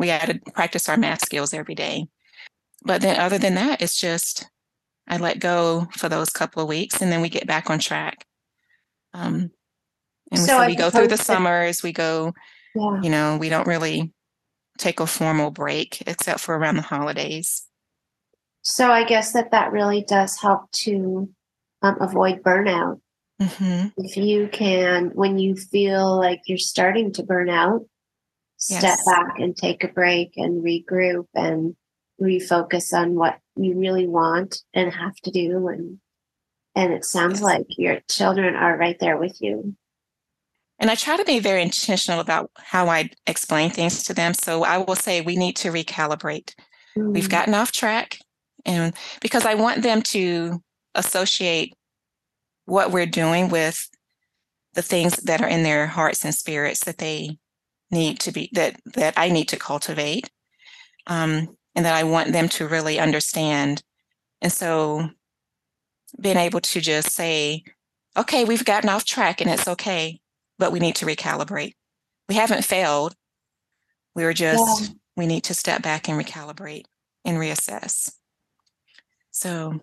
we 0.00 0.08
got 0.08 0.26
to 0.26 0.40
practice 0.52 0.88
our 0.88 0.96
math 0.96 1.20
skills 1.22 1.54
every 1.54 1.76
day. 1.76 2.08
But 2.84 3.02
then 3.02 3.20
other 3.20 3.38
than 3.38 3.54
that 3.54 3.80
it's 3.80 4.00
just 4.00 4.48
i 5.08 5.16
let 5.16 5.38
go 5.38 5.86
for 5.92 6.08
those 6.08 6.30
couple 6.30 6.62
of 6.62 6.68
weeks 6.68 7.00
and 7.00 7.10
then 7.10 7.20
we 7.20 7.28
get 7.28 7.46
back 7.46 7.70
on 7.70 7.78
track 7.78 8.26
um, 9.14 9.50
and 10.30 10.40
so, 10.40 10.58
so 10.58 10.66
we 10.66 10.74
go 10.74 10.90
through 10.90 11.08
the 11.08 11.16
summers 11.16 11.82
we 11.82 11.92
go 11.92 12.32
yeah. 12.74 13.00
you 13.02 13.10
know 13.10 13.36
we 13.36 13.48
don't 13.48 13.66
really 13.66 14.12
take 14.78 15.00
a 15.00 15.06
formal 15.06 15.50
break 15.50 16.02
except 16.06 16.40
for 16.40 16.56
around 16.56 16.76
the 16.76 16.82
holidays 16.82 17.66
so 18.62 18.90
i 18.90 19.04
guess 19.04 19.32
that 19.32 19.50
that 19.50 19.72
really 19.72 20.02
does 20.02 20.40
help 20.40 20.70
to 20.72 21.28
um, 21.82 21.96
avoid 22.00 22.42
burnout 22.42 23.00
mm-hmm. 23.40 23.88
if 23.98 24.16
you 24.16 24.48
can 24.48 25.10
when 25.14 25.38
you 25.38 25.54
feel 25.56 26.16
like 26.16 26.40
you're 26.46 26.58
starting 26.58 27.12
to 27.12 27.22
burn 27.22 27.50
out 27.50 27.82
step 28.62 28.82
yes. 28.82 29.04
back 29.04 29.40
and 29.40 29.56
take 29.56 29.82
a 29.82 29.88
break 29.88 30.34
and 30.36 30.62
regroup 30.64 31.26
and 31.34 31.74
refocus 32.22 32.92
on 32.92 33.14
what 33.14 33.38
you 33.56 33.78
really 33.78 34.06
want 34.06 34.62
and 34.72 34.92
have 34.92 35.16
to 35.16 35.30
do 35.30 35.68
and 35.68 35.98
and 36.74 36.92
it 36.92 37.04
sounds 37.04 37.34
yes. 37.34 37.42
like 37.42 37.66
your 37.76 38.00
children 38.08 38.54
are 38.54 38.76
right 38.78 38.98
there 38.98 39.18
with 39.18 39.36
you 39.40 39.76
and 40.82 40.90
I 40.90 40.96
try 40.96 41.16
to 41.16 41.24
be 41.24 41.38
very 41.38 41.62
intentional 41.62 42.18
about 42.18 42.50
how 42.56 42.88
I 42.88 43.10
explain 43.28 43.70
things 43.70 44.02
to 44.02 44.14
them. 44.14 44.34
So 44.34 44.64
I 44.64 44.78
will 44.78 44.96
say 44.96 45.20
we 45.20 45.36
need 45.36 45.54
to 45.58 45.70
recalibrate. 45.70 46.56
Mm-hmm. 46.96 47.12
We've 47.12 47.28
gotten 47.28 47.54
off 47.54 47.70
track. 47.70 48.18
And 48.64 48.92
because 49.20 49.46
I 49.46 49.54
want 49.54 49.84
them 49.84 50.02
to 50.02 50.60
associate 50.96 51.74
what 52.64 52.90
we're 52.90 53.06
doing 53.06 53.48
with 53.48 53.88
the 54.74 54.82
things 54.82 55.16
that 55.18 55.40
are 55.40 55.48
in 55.48 55.62
their 55.62 55.86
hearts 55.86 56.24
and 56.24 56.34
spirits 56.34 56.84
that 56.84 56.98
they 56.98 57.38
need 57.92 58.18
to 58.20 58.32
be 58.32 58.48
that 58.52 58.80
that 58.94 59.14
I 59.16 59.28
need 59.28 59.48
to 59.48 59.56
cultivate. 59.56 60.30
Um, 61.06 61.56
and 61.74 61.84
that 61.84 61.94
I 61.94 62.04
want 62.04 62.32
them 62.32 62.48
to 62.50 62.68
really 62.68 62.98
understand. 62.98 63.82
And 64.40 64.52
so 64.52 65.10
being 66.20 66.36
able 66.36 66.60
to 66.60 66.80
just 66.80 67.12
say, 67.12 67.64
okay, 68.16 68.44
we've 68.44 68.64
gotten 68.64 68.90
off 68.90 69.04
track 69.04 69.40
and 69.40 69.50
it's 69.50 69.68
okay 69.68 70.20
but 70.62 70.70
we 70.70 70.78
need 70.78 70.94
to 70.94 71.06
recalibrate. 71.06 71.74
We 72.28 72.36
haven't 72.36 72.64
failed. 72.64 73.16
We 74.14 74.22
were 74.22 74.32
just, 74.32 74.82
yeah. 74.82 74.94
we 75.16 75.26
need 75.26 75.42
to 75.44 75.54
step 75.54 75.82
back 75.82 76.08
and 76.08 76.24
recalibrate 76.24 76.84
and 77.24 77.36
reassess. 77.36 78.12
So 79.32 79.80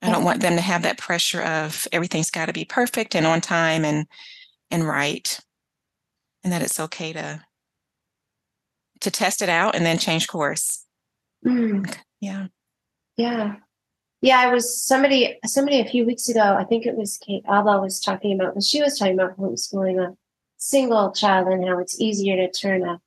I 0.00 0.12
don't 0.12 0.22
want 0.22 0.40
them 0.40 0.54
to 0.54 0.62
have 0.62 0.82
that 0.82 0.98
pressure 0.98 1.42
of 1.42 1.88
everything's 1.90 2.30
got 2.30 2.46
to 2.46 2.52
be 2.52 2.64
perfect 2.64 3.16
and 3.16 3.26
on 3.26 3.40
time 3.40 3.84
and 3.84 4.06
and 4.70 4.86
right. 4.86 5.40
And 6.44 6.52
that 6.52 6.62
it's 6.62 6.78
okay 6.78 7.12
to 7.12 7.42
to 9.00 9.10
test 9.10 9.42
it 9.42 9.48
out 9.48 9.74
and 9.74 9.84
then 9.84 9.98
change 9.98 10.28
course. 10.28 10.84
Mm. 11.44 11.94
Yeah. 12.20 12.46
Yeah. 13.16 13.56
Yeah, 14.22 14.38
I 14.38 14.52
was 14.52 14.84
somebody 14.84 15.38
somebody 15.46 15.80
a 15.80 15.86
few 15.86 16.04
weeks 16.04 16.28
ago. 16.28 16.56
I 16.58 16.64
think 16.64 16.84
it 16.84 16.94
was 16.94 17.16
Kate 17.16 17.44
Alba 17.48 17.80
was 17.80 18.00
talking 18.00 18.34
about. 18.38 18.54
Well, 18.54 18.60
she 18.60 18.82
was 18.82 18.98
talking 18.98 19.14
about 19.14 19.38
homeschooling 19.38 19.98
a 19.98 20.14
single 20.58 21.12
child 21.12 21.48
and 21.48 21.66
how 21.66 21.78
it's 21.78 21.98
easier 21.98 22.36
to 22.36 22.50
turn 22.50 22.86
a 22.86 23.00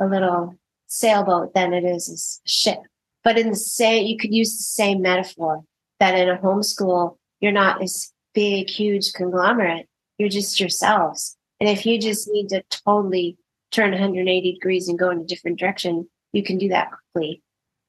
a 0.00 0.06
little 0.06 0.54
sailboat 0.86 1.54
than 1.54 1.74
it 1.74 1.84
is 1.84 2.08
a 2.44 2.48
ship. 2.48 2.78
But 3.22 3.38
in 3.38 3.50
the 3.50 3.56
same, 3.56 4.06
you 4.06 4.16
could 4.16 4.34
use 4.34 4.56
the 4.56 4.62
same 4.62 5.02
metaphor 5.02 5.64
that 6.00 6.18
in 6.18 6.28
a 6.28 6.38
homeschool, 6.38 7.16
you're 7.40 7.52
not 7.52 7.80
this 7.80 8.12
big, 8.34 8.68
huge 8.68 9.12
conglomerate. 9.12 9.88
You're 10.18 10.28
just 10.28 10.60
yourselves. 10.60 11.36
And 11.60 11.68
if 11.68 11.86
you 11.86 11.98
just 12.00 12.28
need 12.28 12.48
to 12.50 12.62
totally 12.70 13.36
turn 13.74 13.90
180 13.90 14.52
degrees 14.52 14.88
and 14.88 14.98
go 14.98 15.10
in 15.10 15.20
a 15.20 15.24
different 15.24 15.58
direction, 15.58 16.08
you 16.32 16.42
can 16.42 16.58
do 16.58 16.68
that 16.68 16.90
quickly. 17.12 17.42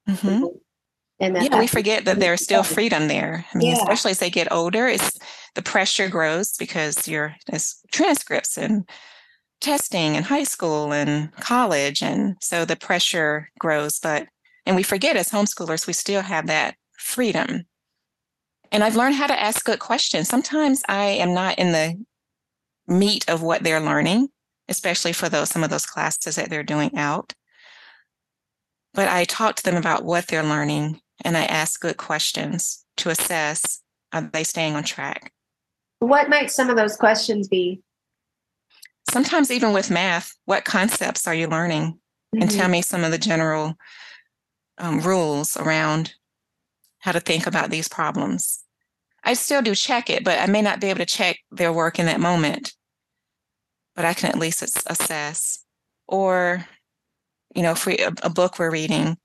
Mm-hmm. 0.10 0.46
And 1.20 1.42
yeah, 1.42 1.60
we 1.60 1.68
forget 1.68 2.04
that 2.06 2.20
there's 2.20 2.42
still 2.42 2.64
freedom 2.64 3.08
there. 3.08 3.46
I 3.54 3.58
mean, 3.58 3.70
yeah. 3.70 3.78
especially 3.78 4.12
as 4.12 4.20
they 4.20 4.30
get 4.30 4.52
older, 4.52 4.86
it's 4.88 5.18
the 5.54 5.62
pressure 5.62 6.10
grows 6.10 6.54
because 6.58 7.08
you're 7.08 7.36
there's 7.48 7.80
transcripts 7.92 8.58
and 8.58 8.88
testing 9.62 10.16
in 10.16 10.24
high 10.24 10.44
school 10.44 10.92
and 10.92 11.32
college, 11.38 12.04
and 12.04 12.36
so 12.42 12.66
the 12.66 12.76
pressure 12.76 13.50
grows. 13.60 13.98
But 13.98 14.28
and 14.66 14.76
we 14.76 14.84
forget 14.84 15.16
as 15.16 15.30
homeschoolers, 15.30 15.88
we 15.88 15.94
still 15.94 16.22
have 16.22 16.48
that 16.48 16.76
freedom. 16.98 17.64
And 18.72 18.84
I've 18.84 18.98
learned 18.98 19.16
how 19.16 19.28
to 19.28 19.40
ask 19.40 19.64
good 19.64 19.80
questions. 19.80 20.28
Sometimes 20.28 20.84
I 20.90 21.06
am 21.06 21.34
not 21.34 21.58
in 21.58 21.72
the 21.72 22.04
meat 22.88 23.24
of 23.30 23.42
what 23.42 23.64
they're 23.64 23.80
learning, 23.80 24.28
especially 24.70 25.14
for 25.14 25.30
those 25.30 25.50
some 25.50 25.64
of 25.64 25.70
those 25.70 25.86
classes 25.86 26.36
that 26.36 26.50
they're 26.50 26.64
doing 26.64 26.98
out. 26.98 27.34
But 28.94 29.08
I 29.10 29.26
talk 29.26 29.56
to 29.58 29.64
them 29.64 29.76
about 29.76 30.06
what 30.06 30.28
they're 30.28 30.44
learning 30.44 31.02
and 31.24 31.38
I 31.38 31.46
ask 31.46 31.80
good 31.80 31.98
questions 31.98 32.86
to 32.98 33.10
assess 33.10 33.82
are 34.12 34.22
they 34.22 34.44
staying 34.44 34.76
on 34.76 34.84
track. 34.84 35.34
What 36.00 36.30
might 36.30 36.52
some 36.52 36.70
of 36.70 36.78
those 36.78 36.96
questions 36.96 37.48
be? 37.48 37.82
Sometimes, 39.12 39.52
even 39.52 39.74
with 39.74 39.92
math, 39.92 40.34
what 40.46 40.66
concepts 40.66 41.28
are 41.28 41.36
you 41.36 41.48
learning? 41.48 41.94
Mm-hmm. 42.34 42.42
And 42.42 42.52
tell 42.52 42.64
mm-hmm. 42.64 42.72
me 42.72 42.82
some 42.82 43.04
of 43.04 43.12
the 43.12 43.18
general 43.18 43.76
um, 44.78 45.00
rules 45.02 45.58
around 45.58 46.14
how 47.00 47.12
to 47.12 47.20
think 47.20 47.46
about 47.46 47.70
these 47.70 47.88
problems. 47.88 48.64
I 49.24 49.34
still 49.34 49.62
do 49.62 49.76
check 49.76 50.10
it, 50.10 50.24
but 50.24 50.40
I 50.40 50.46
may 50.48 50.62
not 50.62 50.80
be 50.80 50.88
able 50.88 51.00
to 51.00 51.06
check 51.06 51.40
their 51.52 51.74
work 51.74 52.00
in 52.00 52.06
that 52.06 52.20
moment. 52.20 52.74
But 53.96 54.06
I 54.06 54.14
can 54.14 54.30
at 54.30 54.40
least 54.40 54.62
assess. 54.62 55.60
Or, 56.08 56.66
you 57.56 57.64
know, 57.64 57.72
if 57.72 57.86
we 57.86 57.98
a, 57.98 58.14
a 58.24 58.30
book 58.30 58.60
we're 58.60 58.72
reading, 58.72 59.18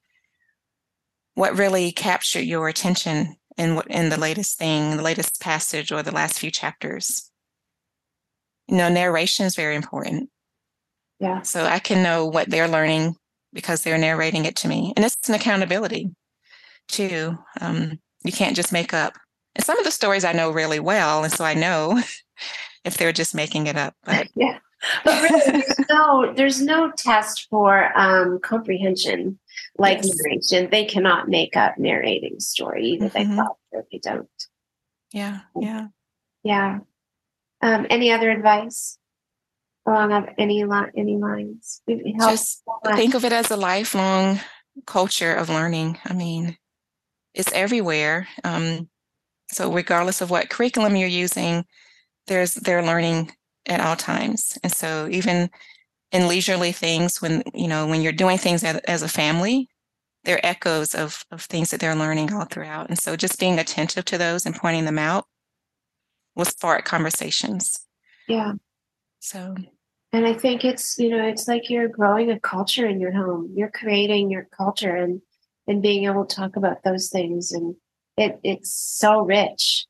what 1.35 1.59
really 1.59 1.93
captured 1.93 2.41
your 2.41 2.69
attention 2.69 3.37
in 3.57 3.75
what 3.75 3.87
in 3.89 4.09
the 4.09 4.21
latest 4.21 4.59
thing, 4.59 4.97
the 4.97 5.03
latest 5.03 5.41
passage 5.41 5.93
or 5.93 6.03
the 6.03 6.13
last 6.13 6.39
few 6.39 6.51
chapters. 6.51 7.31
You 8.69 8.77
know, 8.77 8.89
narration 8.89 9.47
is 9.47 9.57
very 9.57 9.75
important. 9.75 10.31
Yeah. 11.19 11.43
So 11.43 11.65
I 11.65 11.79
can 11.79 12.03
know 12.03 12.27
what 12.27 12.49
they're 12.49 12.69
learning 12.69 13.17
because 13.53 13.83
they're 13.83 13.99
narrating 13.99 14.45
it 14.45 14.57
to 14.57 14.69
me. 14.69 14.93
And 14.97 15.05
it's 15.05 15.29
an 15.29 15.35
accountability 15.35 16.11
too. 16.89 17.37
Um, 17.61 17.99
you 18.25 18.33
can't 18.33 18.57
just 18.57 18.73
make 18.73 18.95
up. 18.95 19.15
And 19.55 19.65
some 19.65 19.79
of 19.79 19.85
the 19.85 19.91
stories 19.91 20.25
I 20.25 20.33
know 20.33 20.51
really 20.51 20.81
well, 20.81 21.25
and 21.25 21.33
so 21.33 21.45
I 21.45 21.55
know 21.55 22.01
if 22.85 22.97
they're 22.97 23.13
just 23.13 23.35
making 23.35 23.67
it 23.67 23.77
up. 23.77 23.95
But 24.05 24.29
yeah. 24.35 24.59
But 25.05 25.23
really, 25.23 25.41
there's 25.51 25.79
no 25.91 26.33
there's 26.35 26.63
no 26.63 26.91
test 26.91 27.49
for 27.51 27.97
um, 27.99 28.39
comprehension 28.41 29.39
like 29.79 29.99
yes. 29.99 30.17
narration. 30.17 30.71
They 30.71 30.87
cannot 30.87 31.29
make 31.29 31.57
up 31.57 31.79
narrating 31.79 32.41
story, 32.41 32.87
either 32.87 33.11
mm-hmm. 33.11 33.31
they 33.31 33.37
thought 33.37 33.57
or 33.73 33.85
they 33.93 33.99
don't. 33.99 34.29
Yeah, 35.13 35.41
yeah, 35.59 35.89
yeah. 36.43 36.79
Um, 37.61 37.87
any 37.91 38.11
other 38.11 38.31
advice 38.31 38.97
along 39.87 40.13
of 40.13 40.29
any 40.39 40.65
li- 40.65 40.91
any 40.97 41.17
lines? 41.19 41.83
Just 41.87 42.63
so 42.65 42.95
think 42.95 43.15
of 43.15 43.25
it 43.25 43.33
as 43.33 43.51
a 43.51 43.57
lifelong 43.57 44.41
culture 44.87 45.35
of 45.35 45.51
learning. 45.51 45.99
I 46.07 46.15
mean, 46.15 46.57
it's 47.35 47.53
everywhere. 47.53 48.29
Um, 48.45 48.89
so 49.53 49.73
regardless 49.73 50.21
of 50.21 50.31
what 50.31 50.49
curriculum 50.49 50.97
you're 50.97 51.09
using, 51.09 51.65
there's 52.31 52.55
they're 52.55 52.83
learning 52.83 53.31
at 53.67 53.81
all 53.81 53.97
times. 53.97 54.57
And 54.63 54.73
so 54.73 55.07
even 55.11 55.51
in 56.13 56.29
leisurely 56.29 56.73
things 56.73 57.21
when 57.23 57.43
you 57.55 57.69
know 57.69 57.87
when 57.87 58.03
you're 58.03 58.13
doing 58.13 58.39
things 58.39 58.65
as, 58.65 58.77
as 58.79 59.03
a 59.03 59.09
family 59.09 59.69
they're 60.25 60.45
echoes 60.45 60.95
of 60.95 61.25
of 61.31 61.43
things 61.43 61.71
that 61.71 61.81
they're 61.81 61.95
learning 61.95 62.33
all 62.33 62.45
throughout 62.45 62.89
and 62.89 62.99
so 62.99 63.17
just 63.17 63.39
being 63.39 63.59
attentive 63.59 64.05
to 64.05 64.19
those 64.19 64.45
and 64.45 64.55
pointing 64.57 64.85
them 64.85 64.99
out 64.99 65.25
will 66.35 66.45
spark 66.45 66.85
conversations 66.85 67.87
Yeah. 68.29 68.55
so 69.21 69.55
And 70.13 70.27
I 70.27 70.33
think 70.35 70.65
it's, 70.65 70.99
you 70.99 71.11
know, 71.11 71.25
it's 71.25 71.47
like 71.47 71.71
you're 71.71 71.89
growing 71.89 72.31
a 72.31 72.41
culture 72.41 72.87
in 72.87 73.01
your 73.01 73.13
home. 73.13 73.53
You're 73.55 73.71
creating 73.71 74.31
your 74.31 74.49
culture 74.57 74.97
and 74.97 75.23
and 75.69 75.83
being 75.83 76.05
able 76.07 76.27
to 76.27 76.35
talk 76.35 76.57
about 76.57 76.83
those 76.83 77.09
things 77.11 77.53
and 77.53 77.77
it 78.17 78.41
it's 78.43 78.73
so 78.75 79.21
rich. 79.21 79.87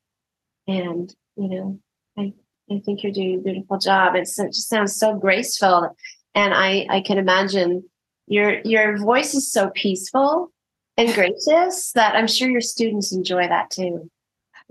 And, 0.68 1.12
you 1.36 1.49
know, 1.49 1.80
I 2.19 2.33
I 2.71 2.81
think 2.85 3.03
you're 3.03 3.13
doing 3.13 3.41
a 3.41 3.43
beautiful 3.43 3.79
job. 3.79 4.15
It's, 4.15 4.39
it 4.39 4.49
just 4.49 4.69
sounds 4.69 4.97
so 4.97 5.15
graceful. 5.15 5.95
And 6.35 6.55
I 6.55 6.87
I 6.89 7.01
can 7.01 7.19
imagine 7.19 7.85
your 8.27 8.61
your 8.65 8.97
voice 8.97 9.35
is 9.35 9.51
so 9.53 9.71
peaceful 9.75 10.53
and 10.97 11.13
gracious 11.15 11.93
that 11.93 12.15
I'm 12.15 12.27
sure 12.27 12.49
your 12.49 12.61
students 12.61 13.13
enjoy 13.13 13.49
that 13.49 13.71
too. 13.71 14.11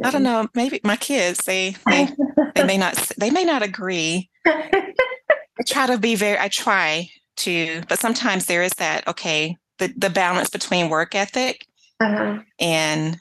i 0.04 0.12
don't 0.12 0.24
know 0.24 0.48
maybe 0.56 0.80
my 0.84 0.96
kids 0.96 1.40
they 1.46 1.76
they, 1.88 2.08
they 2.56 2.64
may 2.64 2.78
not 2.78 2.96
they 3.18 3.30
may 3.30 3.44
not 3.44 3.62
agree 3.62 4.30
i 4.46 5.64
try 5.68 5.86
to 5.88 5.98
be 5.98 6.16
very 6.16 6.38
i 6.40 6.48
try 6.48 7.10
to 7.36 7.82
but 7.90 8.00
sometimes 8.00 8.46
there 8.46 8.64
is 8.64 8.72
that 8.78 9.06
okay 9.08 9.58
the, 9.80 9.94
the 9.98 10.10
balance 10.10 10.50
between 10.50 10.90
work 10.90 11.16
ethic 11.16 11.66
uh-huh. 12.00 12.40
and 12.60 13.20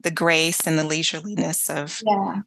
the 0.00 0.10
grace 0.10 0.66
and 0.66 0.78
the 0.78 0.82
leisureliness 0.82 1.68
of 1.68 2.00
Yeah. 2.06 2.40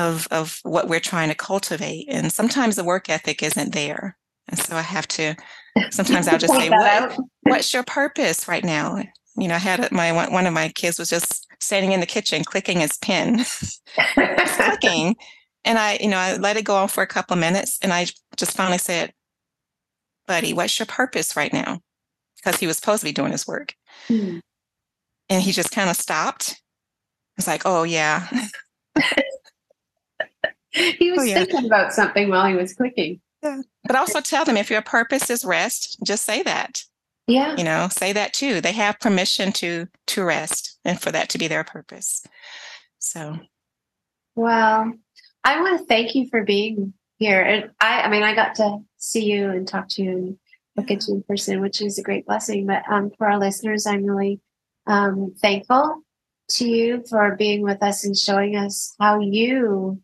Of 0.00 0.26
of 0.30 0.58
what 0.62 0.88
we're 0.88 1.00
trying 1.00 1.28
to 1.28 1.34
cultivate 1.34 2.06
and 2.08 2.32
sometimes 2.32 2.76
the 2.76 2.84
work 2.84 3.08
ethic 3.08 3.42
isn't 3.42 3.72
there. 3.74 4.16
And 4.48 4.58
so 4.58 4.74
i 4.74 4.82
have 4.82 5.06
to 5.08 5.36
sometimes 5.90 6.26
i'll 6.26 6.38
just 6.38 6.52
say 6.52 6.70
what, 6.70 7.16
what's 7.42 7.72
your 7.72 7.84
purpose 7.84 8.48
right 8.48 8.64
now? 8.64 9.02
You 9.36 9.48
know 9.48 9.54
i 9.54 9.58
had 9.58 9.92
my 9.92 10.10
one 10.28 10.46
of 10.46 10.52
my 10.54 10.70
kids 10.70 10.98
was 10.98 11.10
just 11.10 11.46
standing 11.60 11.92
in 11.92 12.00
the 12.00 12.06
kitchen 12.06 12.42
clicking 12.42 12.80
his 12.80 12.96
pen 12.98 13.44
clicking. 14.14 15.16
And 15.64 15.78
i 15.78 15.98
you 16.00 16.08
know 16.08 16.16
i 16.16 16.36
let 16.36 16.56
it 16.56 16.64
go 16.64 16.76
on 16.76 16.88
for 16.88 17.02
a 17.02 17.06
couple 17.06 17.34
of 17.34 17.40
minutes 17.40 17.78
and 17.82 17.92
i 17.92 18.06
just 18.36 18.56
finally 18.56 18.78
said 18.78 19.12
buddy 20.26 20.52
what's 20.52 20.78
your 20.78 20.86
purpose 20.86 21.36
right 21.36 21.52
now? 21.52 21.80
Because 22.36 22.58
he 22.58 22.66
was 22.66 22.76
supposed 22.78 23.00
to 23.00 23.06
be 23.06 23.12
doing 23.12 23.32
his 23.32 23.46
work. 23.46 23.74
Hmm. 24.08 24.38
and 25.28 25.42
he 25.42 25.52
just 25.52 25.70
kind 25.70 25.90
of 25.90 25.96
stopped 25.96 26.60
it's 27.36 27.46
like 27.46 27.62
oh 27.64 27.82
yeah 27.82 28.26
he 30.72 31.10
was 31.10 31.20
Oh, 31.20 31.24
yeah. 31.24 31.44
thinking 31.44 31.66
about 31.66 31.92
something 31.92 32.28
while 32.28 32.46
he 32.46 32.54
was 32.54 32.74
clicking. 32.74 33.20
but 33.42 33.96
also 33.96 34.20
tell 34.20 34.44
them 34.44 34.56
if 34.56 34.70
your 34.70 34.82
purpose 34.82 35.30
is 35.30 35.44
rest 35.44 35.98
just 36.04 36.24
say 36.24 36.42
that 36.42 36.82
Yeah. 37.26 37.56
you 37.56 37.64
know 37.64 37.88
say 37.90 38.12
that 38.12 38.32
too 38.34 38.60
they 38.60 38.72
have 38.72 39.00
permission 39.00 39.50
to 39.52 39.86
to 40.08 40.22
rest 40.24 40.78
and 40.84 41.00
for 41.00 41.10
that 41.10 41.28
to 41.30 41.38
be 41.38 41.48
their 41.48 41.64
purpose 41.64 42.22
so 42.98 43.38
Well, 44.36 44.92
I 45.44 45.60
want 45.60 45.78
to 45.80 45.86
thank 45.86 46.14
you 46.14 46.28
for 46.30 46.44
being 46.44 46.92
here. 47.18 47.40
And 47.42 47.70
I, 47.80 48.02
I 48.02 48.08
mean, 48.10 48.22
I 48.22 48.34
got 48.34 48.54
to 48.56 48.78
see 48.98 49.24
you 49.30 49.50
and 49.50 49.66
talk 49.66 49.88
to 49.90 50.02
you 50.02 50.10
and 50.10 50.38
look 50.76 50.90
at 50.90 51.06
you 51.08 51.14
in 51.14 51.22
person, 51.22 51.60
which 51.60 51.80
is 51.82 51.98
a 51.98 52.02
great 52.02 52.26
blessing. 52.26 52.66
But 52.66 52.82
um, 52.90 53.10
for 53.16 53.26
our 53.28 53.38
listeners, 53.38 53.86
I'm 53.86 54.04
really 54.04 54.40
um, 54.86 55.34
thankful 55.40 56.02
to 56.50 56.68
you 56.68 57.02
for 57.08 57.36
being 57.36 57.62
with 57.62 57.82
us 57.82 58.04
and 58.04 58.16
showing 58.16 58.56
us 58.56 58.94
how 59.00 59.20
you 59.20 60.00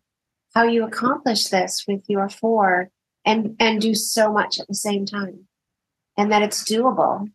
how 0.57 0.63
you 0.63 0.83
accomplish 0.83 1.49
this 1.49 1.85
with 1.87 2.01
your 2.07 2.27
four 2.29 2.89
and 3.23 3.55
and 3.59 3.79
do 3.79 3.93
so 3.93 4.33
much 4.33 4.59
at 4.59 4.67
the 4.67 4.73
same 4.73 5.05
time, 5.05 5.47
and 6.17 6.31
that 6.31 6.41
it's 6.41 6.63
doable, 6.63 7.27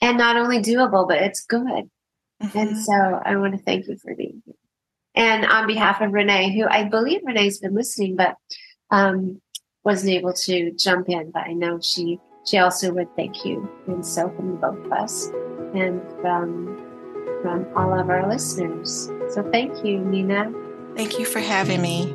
and 0.00 0.16
not 0.16 0.36
only 0.36 0.60
doable, 0.60 1.08
but 1.08 1.20
it's 1.20 1.44
good. 1.44 1.90
And 2.40 2.70
mhm. 2.76 2.76
so 2.76 3.20
I 3.24 3.34
want 3.34 3.56
to 3.56 3.62
thank 3.64 3.88
you 3.88 3.96
for 3.96 4.14
being 4.14 4.44
here. 4.44 4.54
And 5.16 5.44
on 5.44 5.66
behalf 5.66 6.00
of 6.00 6.12
Renee, 6.12 6.56
who 6.56 6.68
I 6.68 6.84
believe 6.84 7.22
Renee's 7.24 7.58
been 7.58 7.74
listening, 7.74 8.14
but 8.14 8.36
um, 8.92 9.42
wasn't 9.82 10.12
able 10.12 10.34
to 10.34 10.70
jump 10.70 11.08
in, 11.08 11.32
but 11.32 11.48
I 11.48 11.54
know 11.54 11.80
she 11.80 12.20
she 12.44 12.58
also 12.58 12.92
would 12.92 13.12
thank 13.16 13.44
you. 13.44 13.68
And 13.88 14.06
so 14.06 14.30
from 14.36 14.60
both 14.60 14.86
of 14.86 14.92
us 14.92 15.26
and 15.74 16.00
from 16.20 16.76
from 17.42 17.66
all 17.74 17.98
of 17.98 18.08
our 18.08 18.28
listeners. 18.28 19.10
So 19.30 19.42
thank 19.50 19.84
you, 19.84 19.98
Nina. 19.98 20.52
thank 20.94 21.18
you 21.18 21.24
for 21.24 21.40
having 21.40 21.82
me 21.82 22.14